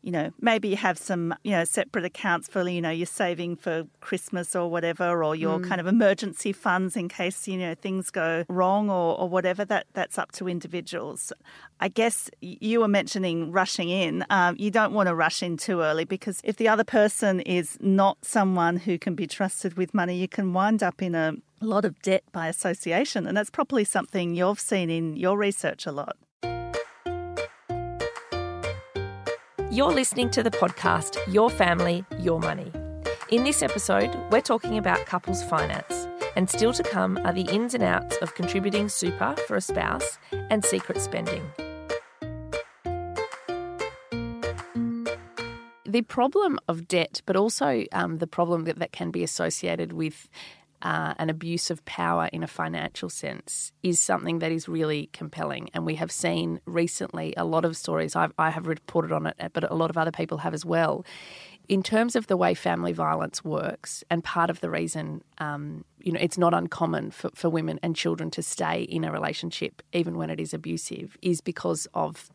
you 0.05 0.11
know, 0.11 0.31
maybe 0.39 0.67
you 0.67 0.75
have 0.77 0.99
some, 0.99 1.33
you 1.43 1.49
know, 1.49 1.63
separate 1.63 2.05
accounts 2.05 2.47
for, 2.47 2.69
you 2.69 2.79
know, 2.79 2.91
you're 2.91 3.07
saving 3.07 3.55
for 3.55 3.85
Christmas 4.01 4.55
or 4.55 4.69
whatever, 4.69 5.23
or 5.23 5.35
your 5.35 5.57
mm. 5.57 5.67
kind 5.67 5.81
of 5.81 5.87
emergency 5.87 6.51
funds 6.51 6.95
in 6.95 7.09
case, 7.09 7.47
you 7.47 7.57
know, 7.57 7.73
things 7.73 8.11
go 8.11 8.45
wrong 8.47 8.91
or, 8.91 9.19
or 9.19 9.27
whatever. 9.27 9.65
That 9.65 9.87
That's 9.93 10.19
up 10.19 10.31
to 10.33 10.47
individuals. 10.47 11.33
I 11.79 11.87
guess 11.87 12.29
you 12.39 12.81
were 12.81 12.87
mentioning 12.87 13.51
rushing 13.51 13.89
in. 13.89 14.23
Um, 14.29 14.55
you 14.59 14.69
don't 14.69 14.93
want 14.93 15.07
to 15.07 15.15
rush 15.15 15.41
in 15.41 15.57
too 15.57 15.81
early 15.81 16.05
because 16.05 16.39
if 16.43 16.57
the 16.57 16.67
other 16.67 16.83
person 16.83 17.39
is 17.39 17.75
not 17.81 18.19
someone 18.21 18.77
who 18.77 18.99
can 18.99 19.15
be 19.15 19.25
trusted 19.25 19.75
with 19.75 19.95
money, 19.95 20.15
you 20.15 20.27
can 20.27 20.53
wind 20.53 20.83
up 20.83 21.01
in 21.01 21.15
a 21.15 21.33
lot 21.61 21.83
of 21.83 21.99
debt 22.03 22.23
by 22.31 22.47
association. 22.47 23.25
And 23.25 23.35
that's 23.35 23.49
probably 23.49 23.83
something 23.83 24.35
you've 24.35 24.59
seen 24.59 24.91
in 24.91 25.17
your 25.17 25.35
research 25.35 25.87
a 25.87 25.91
lot. 25.91 26.15
You're 29.75 29.91
listening 29.91 30.29
to 30.29 30.41
the 30.41 30.51
podcast 30.51 31.17
Your 31.27 31.49
Family, 31.49 32.05
Your 32.19 32.39
Money. 32.39 32.71
In 33.27 33.43
this 33.43 33.61
episode, 33.61 34.09
we're 34.31 34.39
talking 34.39 34.77
about 34.77 35.05
couples 35.05 35.43
finance, 35.43 36.07
and 36.37 36.49
still 36.49 36.71
to 36.71 36.81
come 36.81 37.17
are 37.25 37.33
the 37.33 37.41
ins 37.53 37.73
and 37.73 37.83
outs 37.83 38.15
of 38.21 38.35
contributing 38.35 38.87
super 38.87 39.35
for 39.49 39.57
a 39.57 39.61
spouse 39.61 40.17
and 40.31 40.63
secret 40.63 41.01
spending. 41.01 41.43
The 45.85 46.03
problem 46.03 46.57
of 46.69 46.87
debt, 46.87 47.21
but 47.25 47.35
also 47.35 47.83
um, 47.91 48.19
the 48.19 48.27
problem 48.27 48.63
that, 48.63 48.79
that 48.79 48.93
can 48.93 49.11
be 49.11 49.23
associated 49.23 49.91
with 49.91 50.29
uh, 50.81 51.13
an 51.17 51.29
abuse 51.29 51.71
of 51.71 51.83
power 51.85 52.29
in 52.31 52.43
a 52.43 52.47
financial 52.47 53.09
sense 53.09 53.71
is 53.81 53.99
something 53.99 54.39
that 54.39 54.51
is 54.51 54.67
really 54.67 55.09
compelling. 55.13 55.69
And 55.73 55.85
we 55.85 55.95
have 55.95 56.11
seen 56.11 56.59
recently 56.65 57.33
a 57.37 57.45
lot 57.45 57.65
of 57.65 57.75
stories, 57.75 58.15
I've, 58.15 58.33
I 58.37 58.49
have 58.49 58.67
reported 58.67 59.11
on 59.11 59.27
it, 59.27 59.35
but 59.53 59.69
a 59.69 59.75
lot 59.75 59.89
of 59.89 59.97
other 59.97 60.11
people 60.11 60.39
have 60.39 60.53
as 60.53 60.65
well. 60.65 61.05
In 61.67 61.81
terms 61.81 62.15
of 62.15 62.27
the 62.27 62.37
way 62.37 62.53
family 62.53 62.91
violence 62.91 63.43
works, 63.43 64.03
and 64.11 64.23
part 64.23 64.51
of 64.51 64.61
the 64.61 64.69
reason, 64.69 65.23
um, 65.39 65.83
you 65.99 66.11
know, 66.11 66.19
it's 66.21 66.37
not 66.37 66.53
uncommon 66.53 67.09
for, 67.09 67.31
for 67.33 67.49
women 67.49 67.79
and 67.81 67.95
children 67.95 68.29
to 68.31 68.43
stay 68.43 68.83
in 68.83 69.03
a 69.03 69.11
relationship 69.11 69.81
even 69.91 70.17
when 70.17 70.29
it 70.29 70.39
is 70.39 70.53
abusive, 70.53 71.17
is 71.23 71.41
because 71.41 71.87
of 71.95 72.29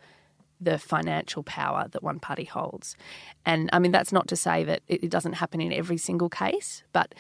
the 0.61 0.79
financial 0.79 1.43
power 1.43 1.87
that 1.93 2.03
one 2.03 2.19
party 2.19 2.45
holds. 2.45 2.97
And 3.47 3.71
I 3.73 3.79
mean, 3.79 3.93
that's 3.93 4.13
not 4.13 4.29
to 4.29 4.37
say 4.37 4.65
that 4.65 4.83
it, 4.89 5.05
it 5.05 5.11
doesn't 5.11 5.35
happen 5.35 5.61
in 5.61 5.73
every 5.73 5.97
single 5.97 6.29
case, 6.29 6.83
but 6.93 7.15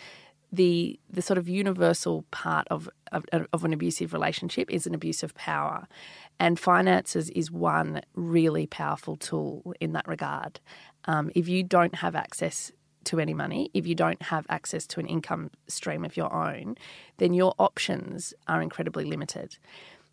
the 0.52 0.98
the 1.08 1.22
sort 1.22 1.38
of 1.38 1.48
universal 1.48 2.24
part 2.30 2.66
of, 2.70 2.88
of, 3.12 3.24
of 3.52 3.64
an 3.64 3.72
abusive 3.72 4.12
relationship 4.12 4.70
is 4.70 4.86
an 4.86 4.94
abuse 4.94 5.22
of 5.22 5.34
power, 5.34 5.86
and 6.38 6.58
finances 6.58 7.30
is 7.30 7.50
one 7.50 8.00
really 8.14 8.66
powerful 8.66 9.16
tool 9.16 9.74
in 9.80 9.92
that 9.92 10.08
regard. 10.08 10.60
Um, 11.04 11.30
if 11.34 11.48
you 11.48 11.62
don't 11.62 11.96
have 11.96 12.14
access 12.14 12.72
to 13.04 13.18
any 13.18 13.32
money, 13.32 13.70
if 13.72 13.86
you 13.86 13.94
don't 13.94 14.20
have 14.22 14.46
access 14.48 14.86
to 14.88 15.00
an 15.00 15.06
income 15.06 15.50
stream 15.68 16.04
of 16.04 16.16
your 16.16 16.32
own, 16.32 16.76
then 17.16 17.32
your 17.32 17.54
options 17.58 18.34
are 18.46 18.60
incredibly 18.60 19.04
limited 19.04 19.56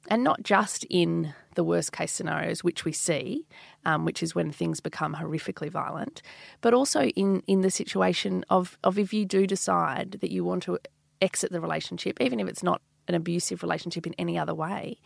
and 0.08 0.24
not 0.24 0.44
just 0.44 0.86
in 0.90 1.34
the 1.56 1.64
worst 1.64 1.92
case 1.92 2.12
scenarios, 2.12 2.64
which 2.64 2.86
we 2.86 2.92
see, 2.92 3.48
um, 3.86 4.06
which 4.06 4.22
is 4.22 4.36
when 4.36 4.52
things 4.52 4.80
become 4.80 5.16
horrifically 5.16 5.70
violent, 5.70 6.22
but 6.62 6.74
also 6.74 7.04
in, 7.04 7.42
in 7.48 7.62
the 7.62 7.72
situation 7.72 8.46
of, 8.50 8.78
of 8.84 8.98
if 8.98 9.14
you 9.14 9.26
do 9.26 9.48
decide 9.48 10.12
that 10.22 10.32
you 10.32 10.44
want 10.44 10.64
to 10.64 10.80
exit 11.22 11.52
the 11.52 11.60
relationship, 11.60 12.22
even 12.22 12.40
if 12.40 12.48
it's 12.48 12.64
not 12.64 12.82
an 13.08 13.16
abusive 13.16 13.64
relationship 13.64 14.06
in 14.06 14.14
any 14.20 14.38
other 14.38 14.54
way, 14.54 15.00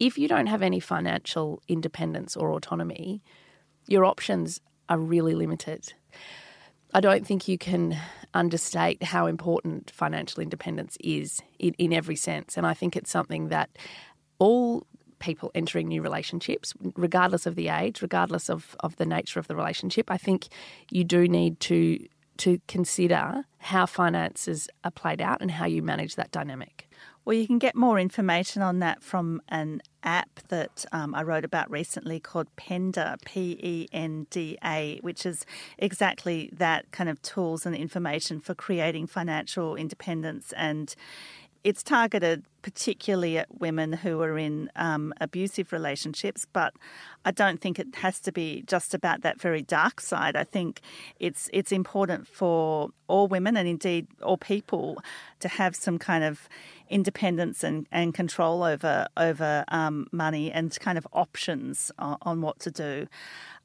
if 0.00 0.18
you 0.18 0.26
don't 0.26 0.46
have 0.46 0.62
any 0.62 0.80
financial 0.80 1.62
independence 1.68 2.36
or 2.36 2.50
autonomy, 2.50 3.22
your 3.86 4.04
options 4.04 4.60
are 4.88 4.98
really 4.98 5.34
limited. 5.34 5.92
I 6.94 7.00
don't 7.00 7.26
think 7.26 7.48
you 7.48 7.56
can 7.56 7.96
understate 8.34 9.02
how 9.02 9.26
important 9.26 9.90
financial 9.90 10.42
independence 10.42 10.96
is 11.00 11.40
in, 11.58 11.74
in 11.78 11.92
every 11.92 12.16
sense. 12.16 12.56
And 12.56 12.66
I 12.66 12.74
think 12.74 12.96
it's 12.96 13.10
something 13.10 13.48
that 13.48 13.70
all 14.42 14.86
people 15.20 15.52
entering 15.54 15.86
new 15.86 16.02
relationships, 16.02 16.74
regardless 16.96 17.46
of 17.46 17.54
the 17.54 17.68
age, 17.68 18.02
regardless 18.02 18.50
of, 18.50 18.74
of 18.80 18.96
the 18.96 19.06
nature 19.06 19.38
of 19.38 19.46
the 19.46 19.54
relationship, 19.54 20.10
I 20.10 20.18
think 20.18 20.48
you 20.90 21.04
do 21.04 21.28
need 21.28 21.60
to 21.60 22.06
to 22.38 22.58
consider 22.66 23.44
how 23.58 23.84
finances 23.86 24.68
are 24.84 24.90
played 24.90 25.20
out 25.20 25.42
and 25.42 25.50
how 25.50 25.66
you 25.66 25.82
manage 25.82 26.16
that 26.16 26.30
dynamic. 26.32 26.88
Well, 27.24 27.36
you 27.36 27.46
can 27.46 27.58
get 27.58 27.76
more 27.76 28.00
information 28.00 28.62
on 28.62 28.80
that 28.80 29.02
from 29.02 29.42
an 29.48 29.80
app 30.02 30.40
that 30.48 30.84
um, 30.90 31.14
I 31.14 31.22
wrote 31.22 31.44
about 31.44 31.70
recently 31.70 32.18
called 32.18 32.48
Penda, 32.56 33.16
P 33.24 33.58
E 33.62 33.88
N 33.92 34.26
D 34.30 34.58
A, 34.64 34.98
which 35.02 35.24
is 35.24 35.46
exactly 35.78 36.50
that 36.52 36.90
kind 36.90 37.08
of 37.08 37.22
tools 37.22 37.64
and 37.64 37.76
information 37.76 38.40
for 38.40 38.54
creating 38.54 39.06
financial 39.06 39.76
independence 39.76 40.52
and 40.56 40.96
it's 41.64 41.82
targeted 41.82 42.44
particularly 42.62 43.38
at 43.38 43.60
women 43.60 43.92
who 43.92 44.20
are 44.20 44.38
in 44.38 44.70
um, 44.76 45.12
abusive 45.20 45.72
relationships, 45.72 46.46
but 46.52 46.74
I 47.24 47.30
don't 47.30 47.60
think 47.60 47.78
it 47.78 47.94
has 47.96 48.20
to 48.20 48.32
be 48.32 48.62
just 48.66 48.94
about 48.94 49.22
that 49.22 49.40
very 49.40 49.62
dark 49.62 50.00
side. 50.00 50.36
I 50.36 50.44
think 50.44 50.80
it's 51.18 51.50
it's 51.52 51.72
important 51.72 52.26
for 52.26 52.90
all 53.08 53.26
women 53.28 53.56
and 53.56 53.68
indeed 53.68 54.06
all 54.22 54.36
people 54.36 55.02
to 55.40 55.48
have 55.48 55.74
some 55.74 55.98
kind 55.98 56.24
of 56.24 56.48
independence 56.88 57.64
and, 57.64 57.86
and 57.90 58.14
control 58.14 58.62
over 58.62 59.08
over 59.16 59.64
um, 59.68 60.06
money 60.12 60.50
and 60.52 60.78
kind 60.80 60.98
of 60.98 61.06
options 61.12 61.90
on, 61.98 62.16
on 62.22 62.40
what 62.40 62.58
to 62.60 62.70
do. 62.70 63.06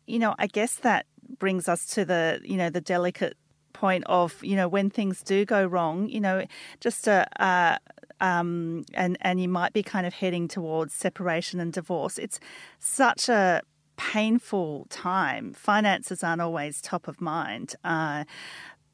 You 0.07 0.19
know, 0.19 0.35
I 0.39 0.47
guess 0.47 0.75
that 0.75 1.05
brings 1.39 1.67
us 1.67 1.85
to 1.87 2.05
the 2.05 2.41
you 2.43 2.57
know 2.57 2.69
the 2.69 2.81
delicate 2.81 3.37
point 3.77 4.03
of 4.07 4.43
you 4.43 4.55
know 4.55 4.67
when 4.67 4.89
things 4.89 5.21
do 5.21 5.45
go 5.45 5.65
wrong 5.65 6.09
you 6.09 6.19
know 6.19 6.45
just 6.79 7.07
a, 7.07 7.27
a 7.41 7.79
um, 8.19 8.83
and 8.95 9.17
and 9.21 9.39
you 9.39 9.47
might 9.47 9.73
be 9.73 9.83
kind 9.83 10.07
of 10.07 10.13
heading 10.13 10.47
towards 10.47 10.93
separation 10.93 11.59
and 11.59 11.73
divorce 11.73 12.17
it's 12.17 12.39
such 12.79 13.29
a 13.29 13.61
painful 13.95 14.87
time 14.89 15.53
finances 15.53 16.23
aren't 16.23 16.41
always 16.41 16.81
top 16.81 17.07
of 17.07 17.21
mind 17.21 17.75
uh, 17.83 18.23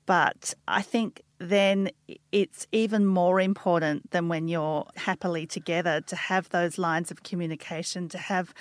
but 0.06 0.54
I 0.68 0.82
think 0.82 1.22
then 1.40 1.90
it's 2.32 2.68
even 2.72 3.06
more 3.06 3.40
important 3.40 4.12
than 4.12 4.28
when 4.28 4.48
you're 4.48 4.86
happily 4.96 5.46
together 5.46 6.02
to 6.02 6.16
have 6.16 6.50
those 6.50 6.78
lines 6.78 7.12
of 7.12 7.24
communication, 7.24 8.10
to 8.10 8.18
have 8.18 8.54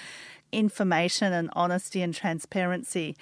information 0.52 1.33
and 1.33 1.50
honesty 1.55 2.02
and 2.02 2.14
transparency. 2.14 3.17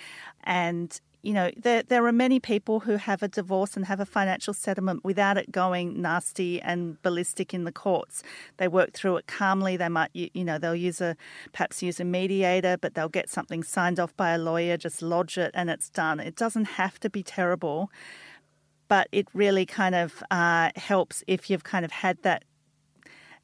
And 0.45 0.99
you 1.23 1.35
know, 1.35 1.51
there, 1.57 1.83
there 1.83 2.07
are 2.07 2.13
many 2.13 2.41
people 2.41 2.81
who 2.81 2.97
have 2.97 3.23
a 3.23 3.29
divorce 3.29 3.77
and 3.77 3.85
have 3.87 4.01
a 4.01 4.07
financial 4.07 4.55
settlement 4.55 5.05
without 5.05 5.37
it 5.37 5.53
going 5.53 6.01
nasty 6.01 6.61
and 6.63 7.01
ballistic 7.03 7.53
in 7.53 7.65
the 7.65 7.73
courts. 7.73 8.23
They 8.57 8.69
work 8.69 8.93
through 8.95 9.19
it 9.19 9.27
calmly. 9.27 9.77
They 9.77 9.89
might, 9.89 10.11
you 10.15 10.45
know, 10.45 10.59
they'll 10.59 10.75
use 10.75 11.01
a, 11.01 11.17
perhaps 11.53 11.83
use 11.83 12.01
a 12.01 12.05
mediator, 12.05 12.79
but 12.79 12.95
they'll 12.95 13.09
get 13.09 13.29
something 13.29 13.63
signed 13.63 14.01
off 14.01 14.17
by 14.17 14.31
a 14.31 14.39
lawyer, 14.39 14.77
just 14.77 15.03
lodge 15.03 15.37
it, 15.37 15.51
and 15.55 15.69
it's 15.69 15.91
done. 15.91 16.21
It 16.21 16.37
doesn't 16.37 16.65
have 16.65 16.99
to 17.01 17.11
be 17.11 17.23
terrible, 17.23 17.91
but 18.89 19.09
it 19.13 19.27
really 19.35 19.67
kind 19.67 19.95
of 19.95 20.23
uh, 20.31 20.71
helps 20.77 21.23
if 21.27 21.51
you've 21.51 21.65
kind 21.65 21.85
of 21.85 21.91
had 21.91 22.23
that 22.23 22.45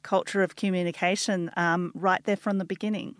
culture 0.01 0.41
of 0.41 0.55
communication 0.55 1.51
um, 1.57 1.91
right 1.93 2.23
there 2.23 2.37
from 2.37 2.57
the 2.57 2.65
beginning. 2.65 3.15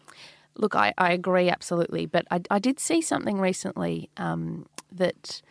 Look, 0.57 0.75
I, 0.75 0.93
I 0.97 1.11
agree 1.11 1.49
absolutely, 1.49 2.05
but 2.05 2.25
I, 2.31 2.41
I 2.49 2.59
did 2.59 2.79
see 2.79 3.01
something 3.01 3.39
recently 3.39 4.09
um, 4.17 4.65
that. 4.91 5.41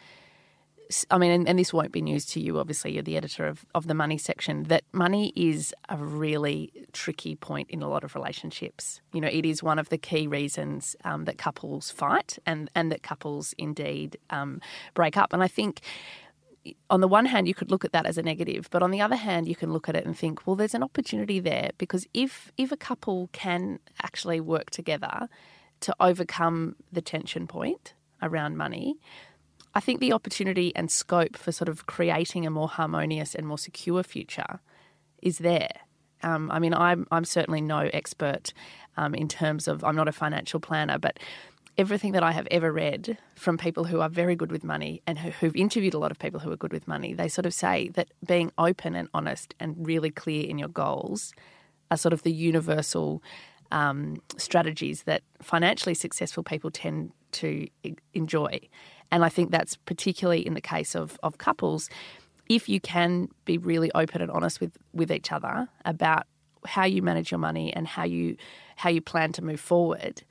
I 1.10 1.18
mean, 1.18 1.32
and, 1.32 1.48
and, 1.48 1.58
this 1.58 1.72
won't 1.72 1.90
be 1.90 2.00
news 2.00 2.24
to 2.26 2.40
you, 2.40 2.60
obviously, 2.60 2.92
you're 2.92 3.02
the 3.02 3.16
editor 3.16 3.48
of, 3.48 3.66
of 3.74 3.88
the 3.88 3.94
money 3.94 4.18
section, 4.18 4.62
that 4.64 4.84
money 4.92 5.32
is 5.34 5.74
a 5.88 5.96
really 5.96 6.70
tricky 6.92 7.34
point 7.34 7.68
in 7.70 7.82
a 7.82 7.88
lot 7.88 8.04
of 8.04 8.14
relationships. 8.14 9.00
You 9.12 9.20
know, 9.20 9.26
it 9.26 9.44
is 9.44 9.64
one 9.64 9.80
of 9.80 9.88
the 9.88 9.98
key 9.98 10.28
reasons 10.28 10.94
um, 11.04 11.24
that 11.24 11.38
couples 11.38 11.90
fight 11.90 12.38
and, 12.46 12.70
and 12.76 12.92
that 12.92 13.02
couples 13.02 13.52
indeed 13.58 14.16
um, 14.30 14.60
break 14.94 15.16
up. 15.16 15.32
And 15.32 15.42
I 15.42 15.48
think 15.48 15.80
on 16.90 17.00
the 17.00 17.08
one 17.08 17.26
hand, 17.26 17.48
you 17.48 17.54
could 17.54 17.70
look 17.70 17.84
at 17.84 17.92
that 17.92 18.06
as 18.06 18.18
a 18.18 18.22
negative, 18.22 18.68
but 18.70 18.82
on 18.82 18.90
the 18.90 19.00
other 19.00 19.16
hand, 19.16 19.48
you 19.48 19.56
can 19.56 19.72
look 19.72 19.88
at 19.88 19.96
it 19.96 20.04
and 20.06 20.16
think, 20.16 20.46
well, 20.46 20.56
there's 20.56 20.74
an 20.74 20.82
opportunity 20.82 21.40
there 21.40 21.70
because 21.78 22.06
if 22.14 22.52
if 22.56 22.72
a 22.72 22.76
couple 22.76 23.28
can 23.32 23.78
actually 24.02 24.40
work 24.40 24.70
together 24.70 25.28
to 25.80 25.94
overcome 26.00 26.76
the 26.92 27.02
tension 27.02 27.46
point 27.46 27.94
around 28.22 28.56
money, 28.56 28.96
I 29.74 29.80
think 29.80 30.00
the 30.00 30.12
opportunity 30.12 30.74
and 30.74 30.90
scope 30.90 31.36
for 31.36 31.52
sort 31.52 31.68
of 31.68 31.86
creating 31.86 32.46
a 32.46 32.50
more 32.50 32.68
harmonious 32.68 33.34
and 33.34 33.46
more 33.46 33.58
secure 33.58 34.02
future 34.02 34.60
is 35.22 35.38
there. 35.38 35.70
Um, 36.22 36.50
I 36.50 36.58
mean, 36.58 36.72
I'm 36.72 37.06
I'm 37.10 37.24
certainly 37.24 37.60
no 37.60 37.90
expert 37.92 38.52
um, 38.96 39.14
in 39.14 39.28
terms 39.28 39.68
of 39.68 39.84
I'm 39.84 39.96
not 39.96 40.08
a 40.08 40.12
financial 40.12 40.60
planner, 40.60 40.98
but 40.98 41.18
everything 41.78 42.12
that 42.12 42.22
I 42.22 42.32
have 42.32 42.48
ever 42.50 42.72
read 42.72 43.18
from 43.34 43.58
people 43.58 43.84
who 43.84 44.00
are 44.00 44.08
very 44.08 44.34
good 44.34 44.50
with 44.50 44.64
money 44.64 45.02
and 45.06 45.18
who, 45.18 45.30
who've 45.30 45.56
interviewed 45.56 45.94
a 45.94 45.98
lot 45.98 46.10
of 46.10 46.18
people 46.18 46.40
who 46.40 46.50
are 46.50 46.56
good 46.56 46.72
with 46.72 46.88
money, 46.88 47.12
they 47.12 47.28
sort 47.28 47.46
of 47.46 47.52
say 47.52 47.88
that 47.90 48.08
being 48.26 48.50
open 48.56 48.94
and 48.94 49.08
honest 49.12 49.54
and 49.60 49.86
really 49.86 50.10
clear 50.10 50.46
in 50.46 50.58
your 50.58 50.68
goals 50.68 51.34
are 51.90 51.96
sort 51.96 52.12
of 52.12 52.22
the 52.22 52.32
universal 52.32 53.22
um, 53.72 54.22
strategies 54.36 55.02
that 55.02 55.22
financially 55.42 55.94
successful 55.94 56.42
people 56.42 56.70
tend 56.70 57.12
to 57.32 57.66
enjoy. 58.14 58.60
And 59.10 59.24
I 59.24 59.28
think 59.28 59.50
that's 59.50 59.76
particularly 59.76 60.46
in 60.46 60.54
the 60.54 60.60
case 60.60 60.94
of, 60.94 61.18
of 61.22 61.38
couples. 61.38 61.90
If 62.48 62.68
you 62.68 62.80
can 62.80 63.28
be 63.44 63.58
really 63.58 63.90
open 63.92 64.22
and 64.22 64.30
honest 64.30 64.60
with, 64.60 64.76
with 64.94 65.10
each 65.10 65.30
other 65.30 65.68
about 65.84 66.26
how 66.64 66.84
you 66.84 67.02
manage 67.02 67.30
your 67.30 67.38
money 67.38 67.72
and 67.72 67.86
how 67.86 68.04
you 68.04 68.36
how 68.76 68.90
you 68.90 69.00
plan 69.00 69.32
to 69.32 69.42
move 69.42 69.60
forward, 69.60 70.22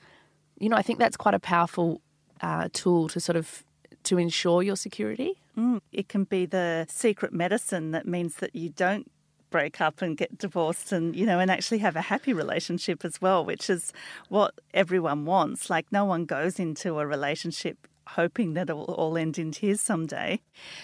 you 0.57 0.69
know, 0.69 0.75
I 0.75 0.81
think 0.81 0.99
that's 0.99 1.17
quite 1.17 1.33
a 1.33 1.39
powerful 1.39 2.01
uh, 2.41 2.69
tool 2.73 3.07
to 3.09 3.19
sort 3.19 3.35
of 3.35 3.63
to 4.03 4.17
ensure 4.17 4.61
your 4.61 4.75
security. 4.75 5.41
Mm, 5.57 5.81
it 5.91 6.09
can 6.09 6.25
be 6.25 6.45
the 6.45 6.85
secret 6.89 7.33
medicine 7.33 7.91
that 7.91 8.07
means 8.07 8.35
that 8.35 8.55
you 8.55 8.69
don't 8.69 9.09
break 9.49 9.79
up 9.79 10.01
and 10.01 10.17
get 10.17 10.37
divorced 10.37 10.91
and, 10.91 11.15
you 11.15 11.25
know, 11.25 11.39
and 11.39 11.49
actually 11.49 11.77
have 11.77 11.95
a 11.95 12.01
happy 12.01 12.33
relationship 12.33 13.05
as 13.05 13.21
well, 13.21 13.43
which 13.45 13.69
is 13.69 13.93
what 14.29 14.53
everyone 14.73 15.25
wants. 15.25 15.69
Like, 15.69 15.85
no 15.91 16.03
one 16.03 16.25
goes 16.25 16.59
into 16.59 16.99
a 16.99 17.07
relationship 17.07 17.87
hoping 18.09 18.53
that 18.53 18.69
it 18.69 18.73
will 18.73 18.83
all 18.83 19.17
end 19.17 19.39
in 19.39 19.51
tears 19.51 19.81
someday. 19.81 20.39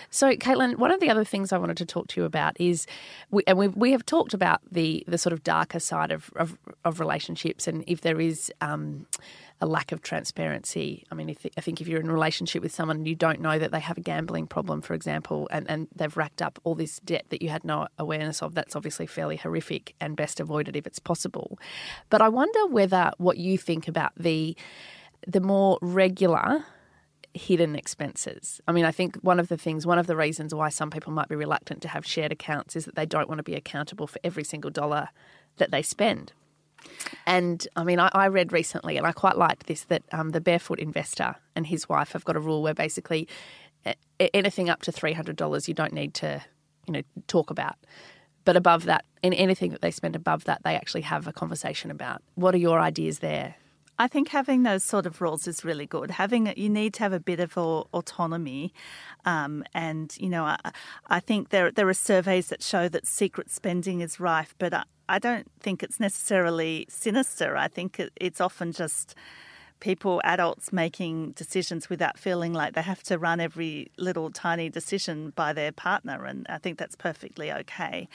So, 0.09 0.33
Caitlin, 0.35 0.77
one 0.77 0.91
of 0.91 0.99
the 0.99 1.09
other 1.09 1.23
things 1.23 1.51
I 1.51 1.57
wanted 1.57 1.77
to 1.77 1.85
talk 1.85 2.07
to 2.09 2.21
you 2.21 2.25
about 2.25 2.59
is, 2.59 2.87
we, 3.29 3.43
and 3.45 3.57
we 3.57 3.67
we 3.67 3.91
have 3.91 4.05
talked 4.05 4.33
about 4.33 4.61
the 4.71 5.03
the 5.07 5.17
sort 5.17 5.33
of 5.33 5.43
darker 5.43 5.79
side 5.79 6.11
of 6.11 6.31
of, 6.35 6.57
of 6.83 6.99
relationships, 6.99 7.67
and 7.67 7.83
if 7.87 8.01
there 8.01 8.19
is. 8.19 8.51
Um, 8.61 9.05
a 9.61 9.67
lack 9.67 9.91
of 9.91 10.01
transparency. 10.01 11.05
I 11.11 11.15
mean, 11.15 11.29
if, 11.29 11.45
I 11.55 11.61
think 11.61 11.79
if 11.79 11.87
you're 11.87 12.01
in 12.01 12.09
a 12.09 12.13
relationship 12.13 12.63
with 12.63 12.73
someone 12.73 12.97
and 12.97 13.07
you 13.07 13.15
don't 13.15 13.39
know 13.39 13.59
that 13.59 13.71
they 13.71 13.79
have 13.79 13.97
a 13.97 14.01
gambling 14.01 14.47
problem, 14.47 14.81
for 14.81 14.95
example, 14.95 15.47
and, 15.51 15.69
and 15.69 15.87
they've 15.95 16.15
racked 16.17 16.41
up 16.41 16.59
all 16.63 16.73
this 16.73 16.99
debt 16.99 17.25
that 17.29 17.43
you 17.43 17.49
had 17.49 17.63
no 17.63 17.87
awareness 17.99 18.41
of, 18.41 18.55
that's 18.55 18.75
obviously 18.75 19.05
fairly 19.05 19.37
horrific 19.37 19.93
and 20.01 20.17
best 20.17 20.39
avoided 20.39 20.75
if 20.75 20.87
it's 20.87 20.99
possible. 20.99 21.59
But 22.09 22.21
I 22.23 22.29
wonder 22.29 22.65
whether 22.67 23.11
what 23.17 23.37
you 23.37 23.57
think 23.57 23.87
about 23.87 24.11
the 24.17 24.57
the 25.27 25.39
more 25.39 25.77
regular 25.83 26.65
hidden 27.35 27.75
expenses. 27.75 28.59
I 28.67 28.71
mean, 28.71 28.85
I 28.85 28.91
think 28.91 29.17
one 29.17 29.39
of 29.39 29.47
the 29.47 29.57
things, 29.57 29.85
one 29.85 29.99
of 29.99 30.07
the 30.07 30.15
reasons 30.15 30.53
why 30.53 30.69
some 30.69 30.89
people 30.89 31.13
might 31.13 31.29
be 31.29 31.35
reluctant 31.35 31.81
to 31.83 31.87
have 31.87 32.05
shared 32.05 32.31
accounts 32.31 32.75
is 32.75 32.85
that 32.85 32.95
they 32.95 33.05
don't 33.05 33.29
want 33.29 33.37
to 33.37 33.43
be 33.43 33.53
accountable 33.53 34.07
for 34.07 34.19
every 34.23 34.43
single 34.43 34.71
dollar 34.71 35.09
that 35.57 35.69
they 35.69 35.83
spend. 35.83 36.33
And 37.25 37.67
I 37.75 37.83
mean, 37.83 37.99
I, 37.99 38.09
I 38.13 38.27
read 38.27 38.51
recently, 38.51 38.97
and 38.97 39.05
I 39.05 39.11
quite 39.11 39.37
liked 39.37 39.67
this 39.67 39.83
that 39.85 40.03
um, 40.11 40.31
the 40.31 40.41
barefoot 40.41 40.79
investor 40.79 41.35
and 41.55 41.67
his 41.67 41.87
wife 41.87 42.11
have 42.13 42.25
got 42.25 42.35
a 42.35 42.39
rule 42.39 42.61
where 42.61 42.73
basically 42.73 43.27
anything 44.33 44.69
up 44.69 44.81
to 44.83 44.91
three 44.91 45.13
hundred 45.13 45.35
dollars 45.35 45.67
you 45.67 45.73
don't 45.73 45.93
need 45.93 46.13
to, 46.15 46.41
you 46.87 46.93
know, 46.93 47.01
talk 47.27 47.49
about. 47.49 47.75
But 48.43 48.55
above 48.55 48.85
that, 48.85 49.05
in 49.21 49.33
anything 49.33 49.71
that 49.71 49.81
they 49.81 49.91
spend 49.91 50.15
above 50.15 50.45
that, 50.45 50.61
they 50.63 50.75
actually 50.75 51.01
have 51.01 51.27
a 51.27 51.33
conversation 51.33 51.91
about. 51.91 52.21
What 52.35 52.55
are 52.55 52.59
your 52.59 52.79
ideas 52.79 53.19
there? 53.19 53.55
I 54.01 54.07
think 54.07 54.29
having 54.29 54.63
those 54.63 54.83
sort 54.83 55.05
of 55.05 55.21
rules 55.21 55.47
is 55.47 55.63
really 55.63 55.85
good. 55.85 56.09
Having 56.09 56.51
you 56.57 56.69
need 56.71 56.95
to 56.95 57.03
have 57.03 57.13
a 57.13 57.19
bit 57.19 57.39
of 57.39 57.55
autonomy, 57.55 58.73
um, 59.25 59.63
and 59.75 60.11
you 60.17 60.27
know, 60.27 60.43
I, 60.43 60.57
I, 61.05 61.19
think 61.19 61.49
there 61.49 61.69
there 61.69 61.87
are 61.87 61.93
surveys 61.93 62.47
that 62.47 62.63
show 62.63 62.89
that 62.89 63.05
secret 63.05 63.51
spending 63.51 64.01
is 64.01 64.19
rife, 64.19 64.55
but 64.57 64.73
I, 64.73 64.85
I 65.07 65.19
don't 65.19 65.45
think 65.59 65.83
it's 65.83 65.99
necessarily 65.99 66.87
sinister. 66.89 67.55
I 67.55 67.67
think 67.67 67.99
it, 67.99 68.11
it's 68.15 68.41
often 68.41 68.71
just 68.71 69.13
people, 69.81 70.19
adults, 70.23 70.73
making 70.73 71.33
decisions 71.33 71.87
without 71.87 72.17
feeling 72.17 72.53
like 72.53 72.73
they 72.73 72.81
have 72.81 73.03
to 73.03 73.19
run 73.19 73.39
every 73.39 73.91
little 73.99 74.31
tiny 74.31 74.67
decision 74.67 75.29
by 75.35 75.53
their 75.53 75.71
partner, 75.71 76.25
and 76.25 76.47
I 76.49 76.57
think 76.57 76.79
that's 76.79 76.95
perfectly 76.95 77.51
okay 77.51 78.09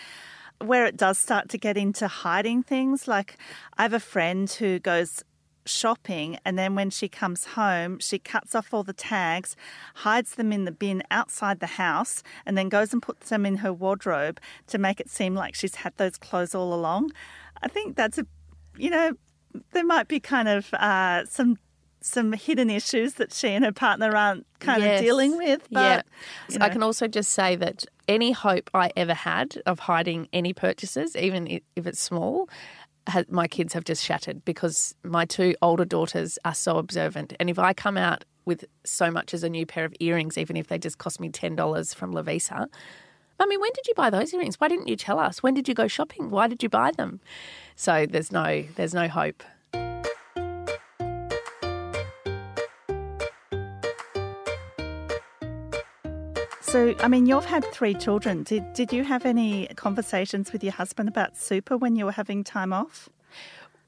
where 0.64 0.86
it 0.86 0.96
does 0.96 1.18
start 1.18 1.50
to 1.50 1.58
get 1.58 1.76
into 1.76 2.08
hiding 2.08 2.62
things. 2.62 3.06
Like, 3.06 3.36
I 3.76 3.82
have 3.82 3.92
a 3.92 4.00
friend 4.00 4.50
who 4.50 4.78
goes 4.78 5.22
shopping 5.66 6.38
and 6.44 6.58
then 6.58 6.74
when 6.74 6.90
she 6.90 7.08
comes 7.08 7.44
home 7.44 7.98
she 7.98 8.18
cuts 8.18 8.54
off 8.54 8.72
all 8.72 8.82
the 8.82 8.92
tags 8.92 9.56
hides 9.96 10.34
them 10.36 10.52
in 10.52 10.64
the 10.64 10.72
bin 10.72 11.02
outside 11.10 11.60
the 11.60 11.66
house 11.66 12.22
and 12.44 12.56
then 12.56 12.68
goes 12.68 12.92
and 12.92 13.02
puts 13.02 13.28
them 13.28 13.44
in 13.44 13.56
her 13.56 13.72
wardrobe 13.72 14.40
to 14.66 14.78
make 14.78 15.00
it 15.00 15.10
seem 15.10 15.34
like 15.34 15.54
she's 15.54 15.76
had 15.76 15.96
those 15.96 16.16
clothes 16.16 16.54
all 16.54 16.72
along 16.72 17.10
i 17.62 17.68
think 17.68 17.96
that's 17.96 18.18
a 18.18 18.26
you 18.76 18.90
know 18.90 19.12
there 19.72 19.84
might 19.84 20.08
be 20.08 20.20
kind 20.20 20.48
of 20.48 20.72
uh, 20.74 21.24
some 21.24 21.56
some 22.06 22.32
hidden 22.32 22.70
issues 22.70 23.14
that 23.14 23.32
she 23.32 23.48
and 23.48 23.64
her 23.64 23.72
partner 23.72 24.14
aren't 24.14 24.46
kind 24.60 24.82
yes. 24.82 25.00
of 25.00 25.04
dealing 25.04 25.36
with. 25.36 25.66
But, 25.70 25.80
yeah. 25.80 26.02
You 26.48 26.58
know. 26.58 26.66
I 26.66 26.68
can 26.68 26.82
also 26.82 27.08
just 27.08 27.32
say 27.32 27.56
that 27.56 27.84
any 28.06 28.30
hope 28.30 28.70
I 28.72 28.90
ever 28.96 29.14
had 29.14 29.60
of 29.66 29.80
hiding 29.80 30.28
any 30.32 30.52
purchases, 30.52 31.16
even 31.16 31.48
if 31.48 31.86
it's 31.86 32.00
small, 32.00 32.48
my 33.28 33.46
kids 33.48 33.72
have 33.72 33.84
just 33.84 34.04
shattered 34.04 34.44
because 34.44 34.94
my 35.04 35.24
two 35.24 35.54
older 35.62 35.84
daughters 35.84 36.38
are 36.44 36.54
so 36.54 36.78
observant. 36.78 37.32
And 37.38 37.48
if 37.48 37.58
I 37.58 37.72
come 37.72 37.96
out 37.96 38.24
with 38.44 38.64
so 38.84 39.10
much 39.10 39.34
as 39.34 39.42
a 39.42 39.48
new 39.48 39.66
pair 39.66 39.84
of 39.84 39.94
earrings, 40.00 40.38
even 40.38 40.56
if 40.56 40.68
they 40.68 40.78
just 40.78 40.98
cost 40.98 41.20
me 41.20 41.28
$10 41.28 41.94
from 41.94 42.12
Lovisa, 42.12 42.66
Mummy, 43.38 43.58
when 43.58 43.70
did 43.74 43.86
you 43.86 43.94
buy 43.94 44.08
those 44.10 44.32
earrings? 44.32 44.58
Why 44.58 44.68
didn't 44.68 44.88
you 44.88 44.96
tell 44.96 45.18
us? 45.18 45.42
When 45.42 45.54
did 45.54 45.68
you 45.68 45.74
go 45.74 45.88
shopping? 45.88 46.30
Why 46.30 46.48
did 46.48 46.62
you 46.62 46.68
buy 46.68 46.90
them? 46.92 47.20
So 47.74 48.06
there's 48.06 48.32
no 48.32 48.64
there's 48.76 48.94
no 48.94 49.08
hope. 49.08 49.42
So, 56.68 56.96
I 56.98 57.06
mean, 57.06 57.26
you've 57.26 57.44
had 57.44 57.64
three 57.66 57.94
children. 57.94 58.42
Did, 58.42 58.72
did 58.72 58.92
you 58.92 59.04
have 59.04 59.24
any 59.24 59.68
conversations 59.76 60.52
with 60.52 60.64
your 60.64 60.72
husband 60.72 61.08
about 61.08 61.36
super 61.36 61.76
when 61.76 61.94
you 61.94 62.04
were 62.04 62.12
having 62.12 62.42
time 62.42 62.72
off? 62.72 63.08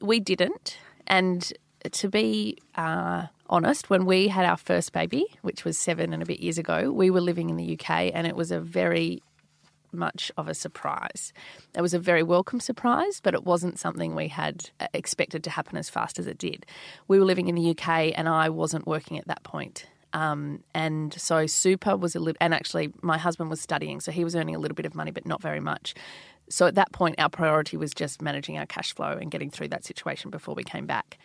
We 0.01 0.21
didn't. 0.21 0.79
And 1.09 1.53
to 1.91 2.09
be 2.09 2.57
uh, 2.77 3.27
honest, 3.51 3.91
when 3.91 4.07
we 4.07 4.29
had 4.29 4.45
our 4.45 4.57
first 4.57 4.93
baby, 4.93 5.27
which 5.43 5.65
was 5.65 5.77
seven 5.77 6.13
and 6.13 6.23
a 6.23 6.27
bit 6.27 6.39
years 6.39 6.57
ago, 6.57 6.93
we 6.93 7.11
were 7.11 7.21
living 7.21 7.51
in 7.51 7.57
the 7.57 7.77
UK 7.77 8.13
and 8.15 8.29
it 8.29 8.37
was 8.37 8.53
a 8.53 8.61
very 8.61 9.25
much 9.91 10.31
of 10.37 10.47
a 10.47 10.55
surprise. 10.55 11.33
It 11.77 11.83
was 11.83 11.95
a 11.95 11.99
very 11.99 12.23
welcome 12.23 12.61
surprise, 12.61 13.21
but 13.21 13.35
it 13.35 13.45
wasn't 13.45 13.81
something 13.81 14.15
we 14.15 14.29
had 14.29 14.71
uh, 14.79 14.87
expected 14.95 15.43
to 15.45 15.51
happen 15.51 15.79
as 15.79 15.91
fast 15.91 16.21
as 16.21 16.29
it 16.29 16.39
did. 16.39 16.65
We 17.09 17.19
were 17.19 17.25
living 17.25 17.49
in 17.49 17.57
the 17.57 17.71
UK 17.71 18.13
and 18.15 18.29
I 18.29 18.51
wasn't 18.51 18.87
working 18.87 19.19
at 19.19 19.27
that 19.27 19.43
point. 19.43 19.87
Um, 20.13 20.63
and 20.75 21.13
so 21.15 21.47
super 21.47 21.97
was 21.97 22.15
a 22.15 22.21
little, 22.21 22.39
and 22.41 22.55
actually 22.55 22.93
my 23.03 23.19
husband 23.19 23.51
was 23.51 23.61
studying, 23.61 24.01
so 24.01 24.11
he 24.11 24.25
was 24.25 24.35
earning 24.35 24.55
a 24.55 24.59
little 24.59 24.75
bit 24.75 24.87
of 24.87 24.95
money, 24.95 25.11
but 25.11 25.27
not 25.27 25.43
very 25.43 25.61
much. 25.61 25.95
So 26.49 26.67
at 26.67 26.75
that 26.77 26.93
point, 26.93 27.17
our 27.19 27.29
priority 27.29 27.77
was 27.77 27.93
just 27.93 28.23
managing 28.23 28.59
our 28.59 28.67
cash 28.67 28.95
flow 28.95 29.19
and 29.21 29.31
getting 29.31 29.51
through 29.51 29.69
that 29.69 29.85
situation 29.85 30.31
before 30.31 30.55
we 30.55 30.65
came 30.65 30.87
back. 30.87 31.19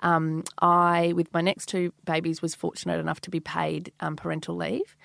Um, 0.00 0.44
I, 0.60 1.12
with 1.16 1.32
my 1.34 1.40
next 1.40 1.66
two 1.66 1.92
babies, 2.04 2.40
was 2.40 2.54
fortunate 2.54 3.00
enough 3.00 3.20
to 3.22 3.30
be 3.30 3.40
paid 3.40 3.92
um, 4.00 4.14
parental 4.14 4.54
leave, 4.54 4.96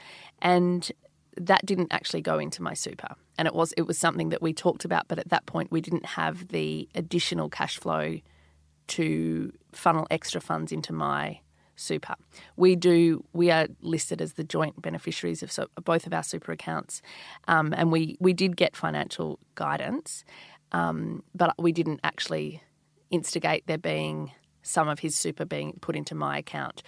and 0.41 0.91
that 1.35 1.65
didn't 1.65 1.91
actually 1.91 2.21
go 2.21 2.37
into 2.37 2.61
my 2.61 2.75
super. 2.75 3.15
And 3.37 3.47
it 3.47 3.55
was 3.55 3.73
it 3.75 3.83
was 3.83 3.97
something 3.97 4.29
that 4.29 4.43
we 4.43 4.53
talked 4.53 4.85
about, 4.85 5.07
but 5.07 5.17
at 5.17 5.29
that 5.29 5.47
point, 5.47 5.71
we 5.71 5.81
didn't 5.81 6.05
have 6.05 6.49
the 6.49 6.87
additional 6.93 7.49
cash 7.49 7.79
flow 7.79 8.19
to 8.85 9.53
funnel 9.71 10.05
extra 10.11 10.39
funds 10.39 10.71
into 10.71 10.93
my 10.93 11.39
super. 11.83 12.15
We 12.55 12.75
do. 12.75 13.23
We 13.33 13.51
are 13.51 13.67
listed 13.81 14.21
as 14.21 14.33
the 14.33 14.43
joint 14.43 14.81
beneficiaries 14.81 15.43
of 15.43 15.51
so, 15.51 15.67
both 15.83 16.07
of 16.07 16.13
our 16.13 16.23
super 16.23 16.51
accounts, 16.51 17.01
um, 17.47 17.73
and 17.75 17.91
we 17.91 18.17
we 18.19 18.33
did 18.33 18.57
get 18.57 18.75
financial 18.75 19.39
guidance, 19.55 20.23
um, 20.71 21.23
but 21.35 21.53
we 21.57 21.71
didn't 21.71 21.99
actually 22.03 22.63
instigate 23.11 23.67
there 23.67 23.77
being 23.77 24.31
some 24.63 24.87
of 24.87 24.99
his 24.99 25.15
super 25.15 25.45
being 25.45 25.73
put 25.81 25.95
into 25.95 26.15
my 26.15 26.37
account. 26.37 26.81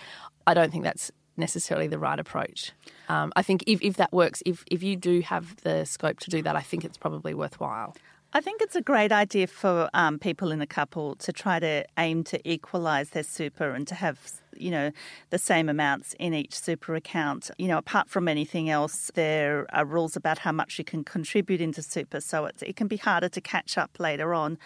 I 0.47 0.53
don't 0.53 0.71
think 0.71 0.84
that's 0.84 1.12
necessarily 1.38 1.88
the 1.88 1.99
right 1.99 2.19
approach. 2.19 2.71
Um, 3.10 3.31
I 3.36 3.41
think 3.41 3.63
if, 3.67 3.81
if 3.81 3.97
that 3.97 4.12
works, 4.13 4.41
if, 4.45 4.63
if 4.71 4.81
you 4.81 4.95
do 4.95 5.21
have 5.21 5.58
the 5.58 5.86
scope 5.86 6.19
to 6.21 6.29
do 6.29 6.41
that, 6.43 6.55
I 6.55 6.62
think 6.62 6.86
it's 6.86 6.97
probably 6.97 7.34
worthwhile. 7.34 7.95
I 8.36 8.41
think 8.41 8.62
it's 8.62 8.76
a 8.76 8.82
great 8.82 9.13
idea 9.13 9.48
for 9.48 9.89
um, 9.93 10.19
people 10.19 10.52
in 10.52 10.60
a 10.60 10.67
couple 10.67 11.15
to 11.15 11.32
try 11.32 11.58
to 11.58 11.86
aim 11.98 12.26
to 12.26 12.38
equalise 12.43 13.12
their 13.12 13.24
super 13.24 13.69
and 13.69 13.88
to 13.88 13.95
have 13.95 14.19
you 14.58 14.71
know 14.71 14.91
the 15.30 15.38
same 15.38 15.69
amounts 15.69 16.15
in 16.19 16.34
each 16.34 16.54
super 16.54 16.95
account. 16.95 17.50
You 17.58 17.69
know, 17.69 17.78
apart 17.78 18.10
from 18.10 18.28
anything 18.28 18.69
else, 18.69 19.10
there 19.15 19.65
are 19.69 19.86
rules 19.86 20.17
about 20.17 20.39
how 20.39 20.52
much 20.52 20.78
you 20.78 20.84
can 20.84 21.06
contribute 21.06 21.62
into 21.62 21.82
super, 21.82 22.19
so 22.19 22.50
it 22.62 22.76
can 22.76 22.88
be 22.88 22.98
harder 22.98 23.30
to 23.30 23.39
catch 23.39 23.78
up 23.78 24.02
later 24.02 24.34
on. 24.34 24.58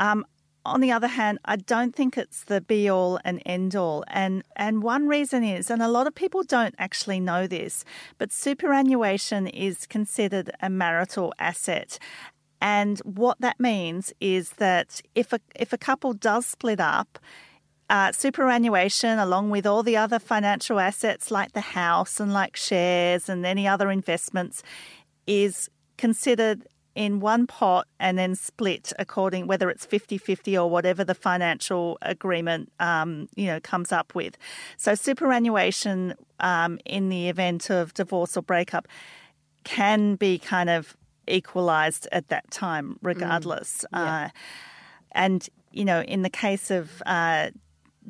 Um, 0.00 0.24
on 0.66 0.80
the 0.80 0.90
other 0.90 1.08
hand, 1.08 1.38
I 1.44 1.56
don't 1.56 1.94
think 1.94 2.16
it's 2.16 2.44
the 2.44 2.62
be 2.62 2.88
all 2.88 3.20
and 3.22 3.42
end 3.44 3.76
all. 3.76 4.02
And 4.08 4.44
and 4.56 4.82
one 4.82 5.08
reason 5.08 5.44
is, 5.44 5.70
and 5.70 5.82
a 5.82 5.88
lot 5.88 6.06
of 6.06 6.14
people 6.14 6.42
don't 6.42 6.74
actually 6.78 7.20
know 7.20 7.46
this, 7.46 7.84
but 8.16 8.32
superannuation 8.32 9.46
is 9.46 9.86
considered 9.86 10.50
a 10.62 10.70
marital 10.70 11.34
asset. 11.38 11.98
And 12.60 12.98
what 13.00 13.40
that 13.40 13.60
means 13.60 14.12
is 14.20 14.50
that 14.52 15.00
if 15.14 15.32
a, 15.32 15.40
if 15.54 15.72
a 15.72 15.78
couple 15.78 16.12
does 16.14 16.46
split 16.46 16.80
up, 16.80 17.18
uh, 17.90 18.12
superannuation, 18.12 19.18
along 19.18 19.50
with 19.50 19.66
all 19.66 19.82
the 19.82 19.96
other 19.96 20.18
financial 20.18 20.80
assets 20.80 21.30
like 21.30 21.52
the 21.52 21.60
house 21.60 22.18
and 22.18 22.32
like 22.32 22.56
shares 22.56 23.28
and 23.28 23.44
any 23.44 23.68
other 23.68 23.90
investments, 23.90 24.62
is 25.26 25.68
considered 25.98 26.66
in 26.94 27.20
one 27.20 27.46
pot 27.46 27.86
and 27.98 28.16
then 28.16 28.34
split 28.34 28.92
according 28.98 29.46
whether 29.46 29.68
it's 29.68 29.84
50-50 29.84 30.60
or 30.60 30.70
whatever 30.70 31.02
the 31.02 31.14
financial 31.14 31.98
agreement 32.02 32.70
um, 32.78 33.28
you 33.34 33.46
know 33.46 33.60
comes 33.60 33.92
up 33.92 34.14
with. 34.14 34.36
So 34.76 34.94
superannuation 34.94 36.14
um, 36.40 36.78
in 36.84 37.08
the 37.08 37.28
event 37.28 37.70
of 37.70 37.94
divorce 37.94 38.36
or 38.36 38.42
breakup 38.42 38.86
can 39.64 40.14
be 40.14 40.38
kind 40.38 40.70
of 40.70 40.96
equalised 41.28 42.08
at 42.12 42.28
that 42.28 42.50
time, 42.50 42.98
regardless. 43.02 43.84
Mm, 43.92 44.04
yeah. 44.04 44.24
uh, 44.24 44.28
and 45.12 45.48
you 45.72 45.84
know, 45.84 46.02
in 46.02 46.22
the 46.22 46.30
case 46.30 46.70
of 46.70 47.02
uh, 47.04 47.50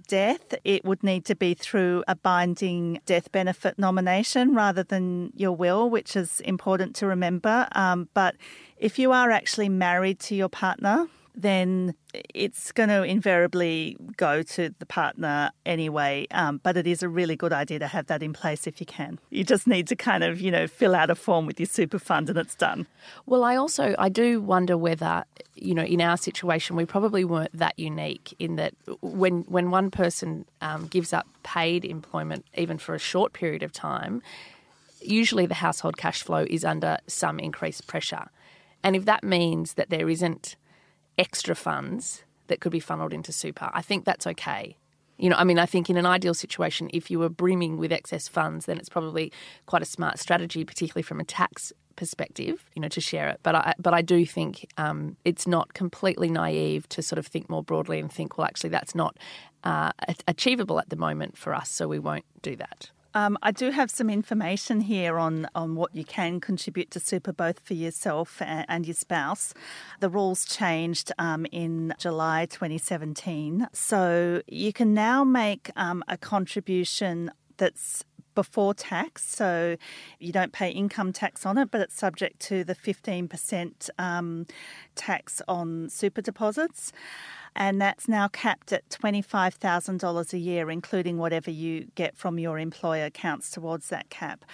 death, 0.09 0.55
it 0.65 0.85
would 0.85 1.03
need 1.03 1.25
to 1.27 1.35
be 1.35 1.55
through 1.55 2.05
a 2.07 2.15
binding 2.15 3.01
death 3.07 3.31
benefit 3.33 3.79
nomination 3.79 4.55
rather 4.55 4.83
than 4.83 5.33
your 5.35 5.53
will, 5.53 5.89
which 5.89 6.17
is 6.17 6.41
important 6.41 6.95
to 6.97 7.07
remember. 7.07 7.67
Um, 7.73 8.09
but 8.15 8.37
if 8.77 8.99
you 8.99 9.13
are 9.13 9.31
actually 9.31 9.69
married 9.69 10.21
to 10.21 10.35
your 10.35 10.49
partner, 10.49 11.07
then 11.35 11.95
it's 12.13 12.71
going 12.71 12.89
to 12.89 13.03
invariably 13.03 13.97
go 14.17 14.43
to 14.43 14.73
the 14.79 14.87
partner 14.87 15.51
anyway. 15.67 16.27
Um, 16.31 16.61
but 16.63 16.77
it 16.77 16.87
is 16.87 17.03
a 17.03 17.09
really 17.09 17.35
good 17.35 17.53
idea 17.53 17.81
to 17.81 17.89
have 17.89 18.07
that 18.07 18.23
in 18.23 18.33
place 18.33 18.67
if 18.67 18.81
you 18.81 18.87
can. 18.87 19.19
You 19.31 19.43
just 19.43 19.67
need 19.67 19.89
to 19.89 19.97
kind 19.97 20.23
of, 20.23 20.41
you 20.41 20.51
know, 20.51 20.67
fill 20.67 20.95
out 20.95 21.11
a 21.11 21.15
form 21.15 21.47
with 21.47 21.59
your 21.59 21.67
super 21.67 21.99
fund 21.99 22.29
and 22.31 22.39
it's 22.39 22.55
done. 22.55 22.87
Well, 23.27 23.43
I 23.43 23.57
also 23.57 23.95
I 23.99 24.09
do 24.09 24.41
wonder 24.41 24.79
whether, 24.79 25.25
you 25.55 25.75
know, 25.75 25.83
in 25.83 26.01
our 26.01 26.17
situation, 26.17 26.77
we 26.77 26.85
probably 26.85 27.25
weren't 27.25 27.57
that 27.57 27.79
unique 27.79 28.35
in 28.39 28.57
that 28.57 28.75
when 29.01 29.43
when 29.43 29.71
one 29.71 29.91
person 29.91 30.45
um, 30.61 30.87
gives 30.87 31.13
up 31.13 31.27
paid 31.43 31.85
employment, 31.85 32.47
even 32.55 32.79
for 32.79 32.95
a 32.95 33.01
short 33.01 33.33
period 33.33 33.65
of 33.65 33.73
time, 33.73 34.23
usually 35.01 35.47
the 35.47 35.55
household 35.55 35.97
cash 35.97 36.23
flow 36.23 36.47
is 36.49 36.65
under 36.65 36.99
some 37.09 37.41
increased 37.41 37.89
pressure. 37.89 38.29
And 38.85 38.95
if 38.95 39.05
that 39.07 39.25
means 39.25 39.75
that 39.75 39.91
there 39.91 40.09
isn't 40.09 40.57
extra 41.19 41.55
funds 41.55 42.25
that 42.47 42.61
could 42.61 42.73
be 42.73 42.81
funneled 42.81 43.13
into 43.13 43.33
super. 43.33 43.71
I 43.73 43.83
think 43.83 44.05
that's 44.05 44.27
okay. 44.27 44.77
You 45.17 45.31
know, 45.31 45.37
I 45.37 45.45
mean, 45.45 45.59
I 45.59 45.67
think 45.67 45.89
in 45.89 45.97
an 45.97 46.07
ideal 46.07 46.35
situation, 46.35 46.91
if 46.93 47.11
you 47.11 47.19
were 47.21 47.29
brimming 47.29 47.79
with 47.79 47.93
excess 47.93 48.27
funds, 48.27 48.67
then 48.67 48.79
it's 48.79 48.89
probably 48.89 49.33
quite 49.67 49.83
a 49.83 49.87
smart 49.87 50.19
strategy, 50.19 50.65
particularly 50.65 51.05
from 51.05 51.21
a 51.21 51.25
tax 51.25 51.73
perspective, 51.95 52.69
you 52.75 52.83
know, 52.83 52.89
to 52.89 53.01
share 53.01 53.29
it. 53.29 53.39
But 53.45 53.55
I, 53.55 53.75
but 53.79 53.95
I 53.95 54.03
do 54.03 54.27
think 54.27 54.67
um, 54.77 55.17
it's 55.25 55.47
not 55.47 55.73
completely 55.73 56.31
naive 56.31 56.89
to 56.91 57.03
sort 57.03 57.19
of 57.21 57.27
think 57.27 57.49
more 57.49 57.63
broadly 57.63 58.01
and 58.01 58.13
think, 58.13 58.37
well, 58.37 58.47
actually, 58.47 58.71
that's 58.71 58.95
not 58.95 59.17
uh, 59.63 59.93
achievable 60.27 60.81
at 60.81 60.91
the 60.91 60.97
moment 60.97 61.39
for 61.39 61.55
us, 61.55 61.71
so 61.71 61.87
we 61.87 62.01
won't 62.01 62.25
do 62.43 62.57
that. 62.57 62.91
Um, 63.15 63.39
I 63.43 63.53
do 63.53 63.71
have 63.71 63.91
some 63.91 64.11
information 64.11 64.81
here 64.81 65.19
on, 65.19 65.47
on 65.55 65.77
what 65.77 65.95
you 65.95 66.05
can 66.05 66.41
contribute 66.41 66.91
to 66.93 67.01
super, 67.01 67.33
both 67.33 67.61
for 67.61 67.75
yourself 67.75 68.43
and, 68.43 68.67
and 68.69 68.87
your 68.87 68.95
spouse. 68.95 69.55
The 70.01 70.09
rules 70.09 70.45
changed 70.45 71.13
um, 71.19 71.47
in 71.53 71.95
July 71.99 72.47
2017. 72.47 73.69
So 73.73 74.43
you 74.49 74.73
can 74.73 74.95
now 74.95 75.23
make 75.23 75.71
um, 75.77 76.03
a 76.09 76.17
contribution 76.17 77.31
that's 77.57 78.05
before 78.35 78.75
tax, 78.75 79.25
so 79.29 79.77
you 80.19 80.33
don't 80.33 80.53
pay 80.53 80.71
income 80.71 81.13
tax 81.13 81.47
on 81.47 81.59
it, 81.59 81.71
but 81.71 81.81
it's 81.81 81.97
subject 81.97 82.41
to 82.41 82.65
the 82.65 82.75
15% 82.75 83.91
um, 83.99 84.47
tax 84.95 85.41
on 85.49 85.89
super 85.89 86.21
deposits 86.21 86.93
and 87.57 87.81
that's 87.81 88.09
now 88.09 88.29
capped 88.29 88.73
at 88.73 88.89
$25,000 88.89 90.33
a 90.33 90.39
year, 90.39 90.71
including 90.71 91.19
whatever 91.19 91.51
you 91.51 91.87
get 91.95 92.17
from 92.17 92.39
your 92.39 92.59
employer 92.59 93.11
counts 93.11 93.51
towards 93.51 93.89
that 93.89 94.11
cap. 94.11 94.45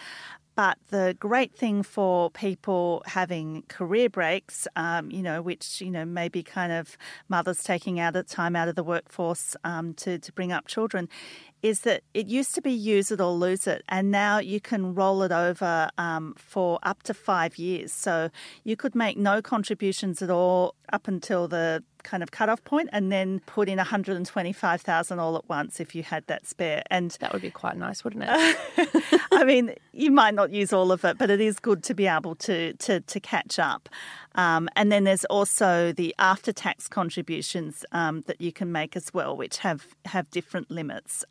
But 0.60 0.76
the 0.88 1.16
great 1.18 1.54
thing 1.54 1.82
for 1.82 2.30
people 2.30 3.02
having 3.06 3.62
career 3.68 4.10
breaks, 4.10 4.68
um, 4.76 5.10
you 5.10 5.22
know, 5.22 5.40
which, 5.40 5.80
you 5.80 5.90
know, 5.90 6.04
maybe 6.04 6.42
kind 6.42 6.70
of 6.70 6.98
mothers 7.30 7.62
taking 7.62 7.98
out 7.98 8.14
a 8.14 8.22
time 8.22 8.54
out 8.54 8.68
of 8.68 8.74
the 8.74 8.84
workforce 8.84 9.56
um, 9.64 9.94
to, 9.94 10.18
to 10.18 10.32
bring 10.34 10.52
up 10.52 10.66
children, 10.66 11.08
is 11.62 11.80
that 11.80 12.02
it 12.12 12.26
used 12.26 12.54
to 12.56 12.60
be 12.60 12.72
use 12.72 13.10
it 13.10 13.22
or 13.22 13.32
lose 13.32 13.66
it, 13.66 13.82
and 13.88 14.10
now 14.10 14.38
you 14.38 14.60
can 14.60 14.94
roll 14.94 15.22
it 15.22 15.32
over 15.32 15.88
um, 15.96 16.34
for 16.36 16.78
up 16.82 17.02
to 17.04 17.14
five 17.14 17.56
years. 17.56 17.90
So 17.90 18.28
you 18.62 18.76
could 18.76 18.94
make 18.94 19.16
no 19.16 19.40
contributions 19.40 20.20
at 20.20 20.28
all 20.28 20.74
up 20.92 21.08
until 21.08 21.48
the 21.48 21.82
kind 22.02 22.22
of 22.22 22.30
cutoff 22.30 22.62
point 22.64 22.88
and 22.92 23.10
then 23.10 23.40
put 23.40 23.68
in 23.68 23.76
125,000 23.76 25.18
all 25.18 25.36
at 25.36 25.48
once 25.48 25.80
if 25.80 25.94
you 25.94 26.02
had 26.02 26.26
that 26.26 26.46
spare. 26.46 26.82
And 26.90 27.10
that 27.20 27.32
would 27.32 27.42
be 27.42 27.50
quite 27.50 27.76
nice, 27.76 28.04
wouldn't 28.04 28.24
it? 28.26 29.22
I 29.32 29.44
mean, 29.44 29.74
you 29.92 30.10
might 30.10 30.34
not 30.34 30.50
use 30.50 30.72
all 30.72 30.92
of 30.92 31.04
it, 31.04 31.18
but 31.18 31.30
it 31.30 31.40
is 31.40 31.58
good 31.58 31.82
to 31.84 31.94
be 31.94 32.06
able 32.06 32.34
to 32.36 32.72
to, 32.74 33.00
to 33.00 33.20
catch 33.20 33.58
up. 33.58 33.88
Um, 34.34 34.68
and 34.76 34.90
then 34.92 35.04
there's 35.04 35.24
also 35.26 35.92
the 35.92 36.14
after 36.18 36.52
tax 36.52 36.88
contributions 36.88 37.84
um, 37.92 38.22
that 38.22 38.40
you 38.40 38.52
can 38.52 38.70
make 38.72 38.96
as 38.96 39.12
well, 39.12 39.36
which 39.36 39.58
have 39.58 39.86
have 40.04 40.30
different 40.30 40.70
limits. 40.70 41.24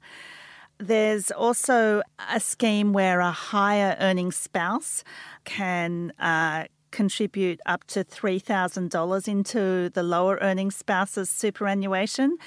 There's 0.79 1.29
also 1.29 2.01
a 2.31 2.39
scheme 2.39 2.93
where 2.93 3.19
a 3.19 3.31
higher 3.31 3.97
earning 3.99 4.31
spouse 4.31 5.03
can 5.43 6.13
uh, 6.19 6.65
contribute 6.91 7.59
up 7.65 7.83
to 7.85 8.03
$3,000 8.03 9.27
into 9.27 9.89
the 9.89 10.03
lower 10.03 10.37
earning 10.41 10.71
spouse's 10.71 11.29
superannuation. 11.29 12.37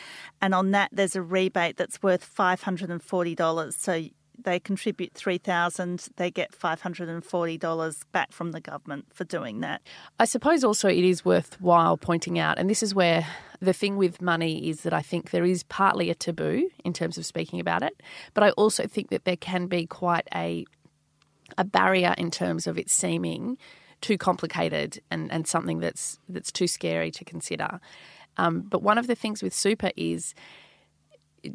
And 0.41 0.55
on 0.55 0.71
that, 0.73 0.91
there's 0.93 1.17
a 1.17 1.23
rebate 1.23 1.77
that's 1.77 2.03
worth 2.03 2.29
$540. 2.35 3.73
So 3.75 4.05
they 4.45 4.59
contribute 4.59 5.13
3000 5.15 6.09
they 6.17 6.31
get 6.31 6.53
$540 6.53 8.05
back 8.13 8.33
from 8.33 8.53
the 8.53 8.61
government 8.61 9.07
for 9.13 9.25
doing 9.25 9.61
that. 9.61 9.83
I 10.19 10.25
suppose 10.25 10.65
also 10.65 10.89
it 10.89 11.05
is 11.05 11.25
worthwhile 11.25 11.97
pointing 11.97 12.39
out, 12.39 12.59
and 12.59 12.69
this 12.69 12.83
is 12.83 12.95
where 12.95 13.27
the 13.61 13.73
thing 13.73 13.97
with 13.97 14.21
money 14.21 14.69
is 14.69 14.83
that 14.83 14.93
I 14.93 15.03
think 15.03 15.31
there 15.31 15.45
is 15.45 15.63
partly 15.65 16.11
a 16.11 16.15
taboo 16.15 16.69
in 16.85 16.93
terms 16.93 17.19
of 17.19 17.27
speaking 17.27 17.61
about 17.61 17.83
it, 17.83 18.01
but 18.35 18.43
I 18.43 18.51
also 18.53 18.87
think 18.87 19.11
that 19.11 19.25
there 19.25 19.37
can 19.37 19.67
be 19.67 19.87
quite 19.87 20.27
a 20.35 20.65
a 21.59 21.65
barrier 21.65 22.15
in 22.17 22.31
terms 22.31 22.67
of 22.67 22.79
it 22.79 22.89
seeming 22.89 23.59
too 24.03 24.19
complicated 24.19 25.01
and, 25.11 25.33
and 25.33 25.47
something 25.47 25.79
that's 25.79 26.19
that's 26.29 26.53
too 26.53 26.67
scary 26.67 27.11
to 27.13 27.25
consider. 27.25 27.81
Um, 28.37 28.61
but 28.63 28.83
one 28.83 28.99
of 28.99 29.07
the 29.07 29.15
things 29.15 29.43
with 29.43 29.55
super 29.55 29.91
is 29.97 30.35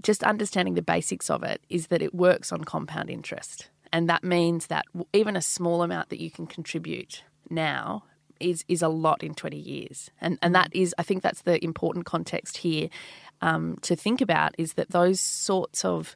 just 0.01 0.23
understanding 0.23 0.73
the 0.73 0.81
basics 0.81 1.29
of 1.29 1.43
it 1.43 1.61
is 1.69 1.87
that 1.87 2.01
it 2.01 2.13
works 2.13 2.51
on 2.51 2.63
compound 2.63 3.09
interest. 3.09 3.69
And 3.93 4.09
that 4.09 4.23
means 4.23 4.67
that 4.67 4.85
even 5.13 5.35
a 5.35 5.41
small 5.41 5.81
amount 5.81 6.09
that 6.09 6.19
you 6.19 6.29
can 6.29 6.47
contribute 6.47 7.23
now 7.49 8.03
is 8.39 8.63
is 8.67 8.81
a 8.81 8.87
lot 8.87 9.23
in 9.23 9.33
20 9.33 9.57
years. 9.57 10.09
And 10.21 10.37
and 10.41 10.53
that 10.55 10.69
is 10.73 10.93
I 10.97 11.03
think 11.03 11.23
that's 11.23 11.41
the 11.41 11.63
important 11.63 12.05
context 12.05 12.57
here 12.57 12.89
um, 13.41 13.77
to 13.81 13.95
think 13.95 14.21
about 14.21 14.55
is 14.57 14.73
that 14.73 14.89
those 14.89 15.19
sorts 15.19 15.85
of 15.85 16.15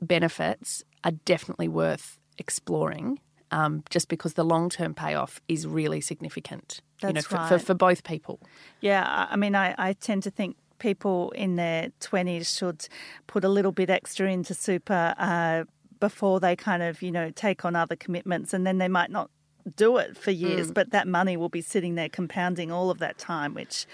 benefits 0.00 0.84
are 1.04 1.12
definitely 1.24 1.68
worth 1.68 2.18
exploring 2.38 3.18
um, 3.50 3.82
just 3.90 4.08
because 4.08 4.34
the 4.34 4.44
long 4.44 4.68
term 4.68 4.94
payoff 4.94 5.40
is 5.48 5.66
really 5.66 6.00
significant. 6.00 6.80
That's 7.00 7.10
you 7.10 7.14
know, 7.14 7.20
for, 7.22 7.36
right. 7.36 7.48
for, 7.48 7.58
for, 7.58 7.74
both 7.74 8.04
people. 8.04 8.40
Yeah, 8.80 9.26
I 9.30 9.36
mean, 9.36 9.54
I, 9.54 9.74
I 9.78 9.92
tend 9.92 10.24
to 10.24 10.30
think 10.30 10.56
people 10.78 11.30
in 11.32 11.56
their 11.56 11.90
20s 12.00 12.58
should 12.58 12.88
put 13.26 13.44
a 13.44 13.48
little 13.48 13.72
bit 13.72 13.90
extra 13.90 14.30
into 14.30 14.54
super 14.54 15.14
uh, 15.18 15.64
before 16.00 16.40
they 16.40 16.56
kind 16.56 16.82
of, 16.82 17.02
you 17.02 17.10
know, 17.10 17.30
take 17.30 17.64
on 17.64 17.74
other 17.74 17.96
commitments 17.96 18.52
and 18.52 18.66
then 18.66 18.78
they 18.78 18.88
might 18.88 19.10
not 19.10 19.30
do 19.76 19.96
it 19.98 20.16
for 20.16 20.30
years, 20.30 20.70
mm. 20.70 20.74
but 20.74 20.90
that 20.90 21.06
money 21.06 21.36
will 21.36 21.48
be 21.48 21.60
sitting 21.60 21.94
there 21.94 22.08
compounding 22.08 22.70
all 22.72 22.90
of 22.90 22.98
that 22.98 23.18
time, 23.18 23.54
which 23.54 23.86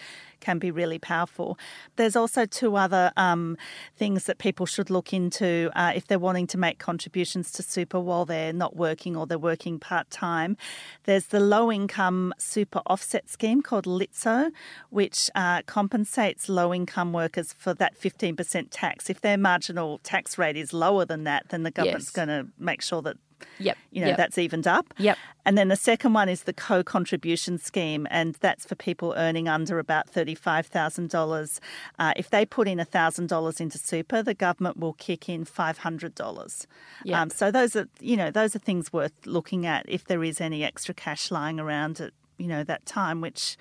can 0.45 0.59
be 0.59 0.71
really 0.71 0.99
powerful. 0.99 1.59
There's 1.97 2.17
also 2.17 2.45
two 2.45 2.77
other 2.77 3.13
um, 3.17 3.57
things 3.97 4.25
that 4.25 4.39
people 4.39 4.67
should 4.67 4.91
look 4.91 5.13
into 5.13 5.71
uh, 5.75 5.93
if 5.95 6.07
they're 6.07 6.19
wanting 6.19 6.47
to 6.49 6.59
make 6.59 6.79
contributions 6.79 7.51
to 7.53 7.63
super 7.63 7.99
while 7.99 8.27
they're 8.27 8.53
not 8.53 8.77
working 8.77 9.17
or 9.17 9.27
they're 9.27 9.39
working 9.39 9.79
part 9.79 10.11
time. 10.11 10.57
There's 11.05 11.27
the 11.27 11.41
low 11.41 11.73
income 11.73 12.35
super 12.39 12.83
offset 12.87 13.29
scheme 13.29 13.63
called 13.63 13.87
LISTO, 13.87 14.51
which 14.91 15.31
uh, 15.35 15.63
compensates 15.63 16.49
low 16.49 16.75
income 16.75 17.13
workers 17.13 17.53
for 17.53 17.73
that 17.75 17.99
15% 17.99 18.69
tax. 18.71 19.09
If 19.09 19.23
their 19.23 19.39
marginal 19.39 19.99
tax 20.03 20.37
rate 20.37 20.57
is 20.57 20.73
lower 20.73 21.05
than 21.07 21.25
that, 21.25 21.49
then 21.49 21.63
the 21.63 21.71
government's 21.71 22.07
yes. 22.07 22.11
going 22.11 22.29
to 22.29 22.47
make 22.59 22.83
sure 22.83 23.01
that 23.03 23.17
Yep. 23.59 23.79
You 23.91 24.01
know, 24.03 24.09
yep. 24.09 24.17
that's 24.17 24.39
evened 24.39 24.67
up. 24.67 24.93
Yep. 24.99 25.17
And 25.47 25.59
then 25.59 25.69
the 25.69 25.77
second 25.77 26.13
one 26.13 26.29
is 26.29 26.45
the 26.45 26.53
co 26.53 26.83
contribution 26.83 27.59
scheme, 27.59 28.07
and 28.11 28.35
that's 28.37 28.65
for 28.65 28.75
people 28.75 29.15
earning 29.17 29.49
under 29.49 29.79
about 29.79 30.11
$35,000. 30.13 31.61
Uh, 31.99 32.13
if 32.17 32.31
they 32.31 32.47
put 32.47 32.67
in 32.67 32.79
$1,000 32.79 33.61
into 33.61 33.79
super, 33.79 34.23
the 34.23 34.35
government 34.35 34.79
will 34.79 34.95
kick 34.95 35.29
in 35.29 35.45
$500. 35.45 36.67
Yep. 37.05 37.19
Um, 37.19 37.31
so 37.31 37.51
those 37.51 37.77
are, 37.77 37.89
you 38.01 38.17
know, 38.17 38.31
those 38.31 38.57
are 38.57 38.61
things 38.61 38.93
worth 38.93 39.27
looking 39.27 39.67
at 39.67 39.85
if 39.89 40.05
there 40.05 40.25
is 40.25 40.41
any 40.41 40.65
extra 40.65 40.95
cash 40.95 41.31
lying 41.31 41.61
around 41.61 42.01
at, 42.01 42.13
you 42.39 42.47
know, 42.47 42.65
that 42.65 42.87
time, 42.87 43.21
which 43.21 43.57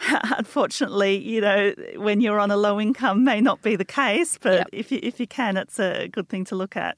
unfortunately, 0.36 1.16
you 1.16 1.40
know, 1.40 1.72
when 1.96 2.20
you're 2.20 2.40
on 2.40 2.50
a 2.50 2.56
low 2.56 2.80
income 2.80 3.24
may 3.24 3.40
not 3.40 3.62
be 3.62 3.76
the 3.76 3.84
case, 3.84 4.38
but 4.40 4.58
yep. 4.58 4.68
if 4.72 4.92
you, 4.92 5.00
if 5.02 5.20
you 5.20 5.26
can, 5.26 5.56
it's 5.56 5.78
a 5.78 6.08
good 6.08 6.28
thing 6.28 6.44
to 6.46 6.56
look 6.56 6.76
at. 6.76 6.96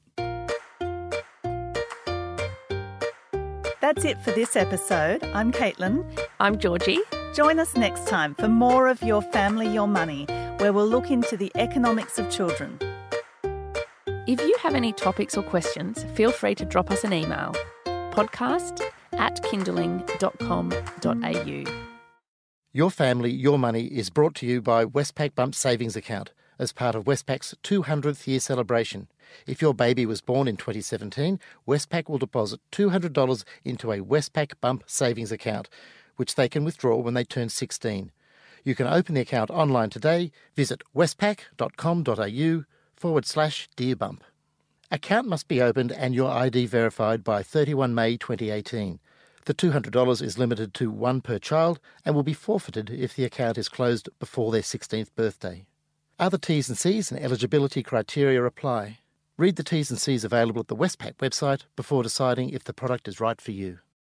That's 3.89 4.05
it 4.05 4.21
for 4.21 4.29
this 4.29 4.55
episode. 4.55 5.23
I'm 5.33 5.51
Caitlin. 5.51 6.05
I'm 6.39 6.59
Georgie. 6.59 6.99
Join 7.33 7.57
us 7.57 7.75
next 7.75 8.05
time 8.05 8.35
for 8.35 8.47
more 8.47 8.87
of 8.87 9.01
Your 9.01 9.23
Family, 9.23 9.67
Your 9.67 9.87
Money, 9.87 10.27
where 10.59 10.71
we'll 10.71 10.85
look 10.85 11.09
into 11.09 11.35
the 11.35 11.51
economics 11.55 12.19
of 12.19 12.29
children. 12.29 12.77
If 14.27 14.41
you 14.41 14.55
have 14.61 14.75
any 14.75 14.93
topics 14.93 15.35
or 15.35 15.41
questions, 15.41 16.03
feel 16.13 16.31
free 16.31 16.53
to 16.53 16.65
drop 16.65 16.91
us 16.91 17.03
an 17.03 17.13
email 17.13 17.55
podcast 18.13 18.83
at 19.13 19.41
kinderling.com.au. 19.41 21.89
Your 22.71 22.91
Family, 22.91 23.31
Your 23.31 23.57
Money 23.57 23.85
is 23.85 24.11
brought 24.11 24.35
to 24.35 24.45
you 24.45 24.61
by 24.61 24.85
Westpac 24.85 25.33
Bump 25.33 25.55
Savings 25.55 25.95
Account 25.95 26.31
as 26.59 26.73
part 26.73 26.93
of 26.93 27.05
Westpac's 27.05 27.55
200th 27.63 28.27
year 28.27 28.39
celebration. 28.39 29.07
If 29.47 29.61
your 29.61 29.73
baby 29.73 30.05
was 30.05 30.21
born 30.21 30.47
in 30.47 30.57
2017, 30.57 31.39
Westpac 31.67 32.09
will 32.09 32.17
deposit 32.17 32.59
$200 32.71 33.43
into 33.63 33.91
a 33.91 33.99
Westpac 33.99 34.53
Bump 34.61 34.83
savings 34.85 35.31
account, 35.31 35.69
which 36.17 36.35
they 36.35 36.49
can 36.49 36.65
withdraw 36.65 36.97
when 36.97 37.13
they 37.13 37.23
turn 37.23 37.49
16. 37.49 38.11
You 38.63 38.75
can 38.75 38.87
open 38.87 39.15
the 39.15 39.21
account 39.21 39.49
online 39.49 39.89
today. 39.89 40.31
Visit 40.55 40.83
westpac.com.au 40.95 42.63
forward 42.95 43.25
slash 43.25 43.69
Dear 43.75 43.95
Bump. 43.95 44.23
Account 44.91 45.27
must 45.27 45.47
be 45.47 45.61
opened 45.61 45.91
and 45.91 46.13
your 46.13 46.29
ID 46.29 46.65
verified 46.65 47.23
by 47.23 47.43
31 47.43 47.95
May 47.95 48.17
2018. 48.17 48.99
The 49.45 49.53
$200 49.53 50.21
is 50.21 50.37
limited 50.37 50.73
to 50.75 50.91
one 50.91 51.21
per 51.21 51.39
child 51.39 51.79
and 52.03 52.13
will 52.13 52.23
be 52.23 52.33
forfeited 52.33 52.89
if 52.89 53.15
the 53.15 53.23
account 53.23 53.57
is 53.57 53.69
closed 53.69 54.09
before 54.19 54.51
their 54.51 54.61
16th 54.61 55.13
birthday. 55.15 55.65
Other 56.19 56.37
T's 56.37 56.67
and 56.67 56.77
C's 56.77 57.13
and 57.13 57.23
eligibility 57.23 57.81
criteria 57.81 58.43
apply. 58.43 58.99
Read 59.37 59.55
the 59.55 59.63
T's 59.63 59.89
and 59.89 59.97
C's 59.97 60.25
available 60.25 60.59
at 60.59 60.67
the 60.67 60.75
Westpac 60.75 61.13
website 61.15 61.61
before 61.77 62.03
deciding 62.03 62.49
if 62.49 62.65
the 62.65 62.73
product 62.73 63.07
is 63.07 63.21
right 63.21 63.39
for 63.39 63.51
you. 63.51 63.79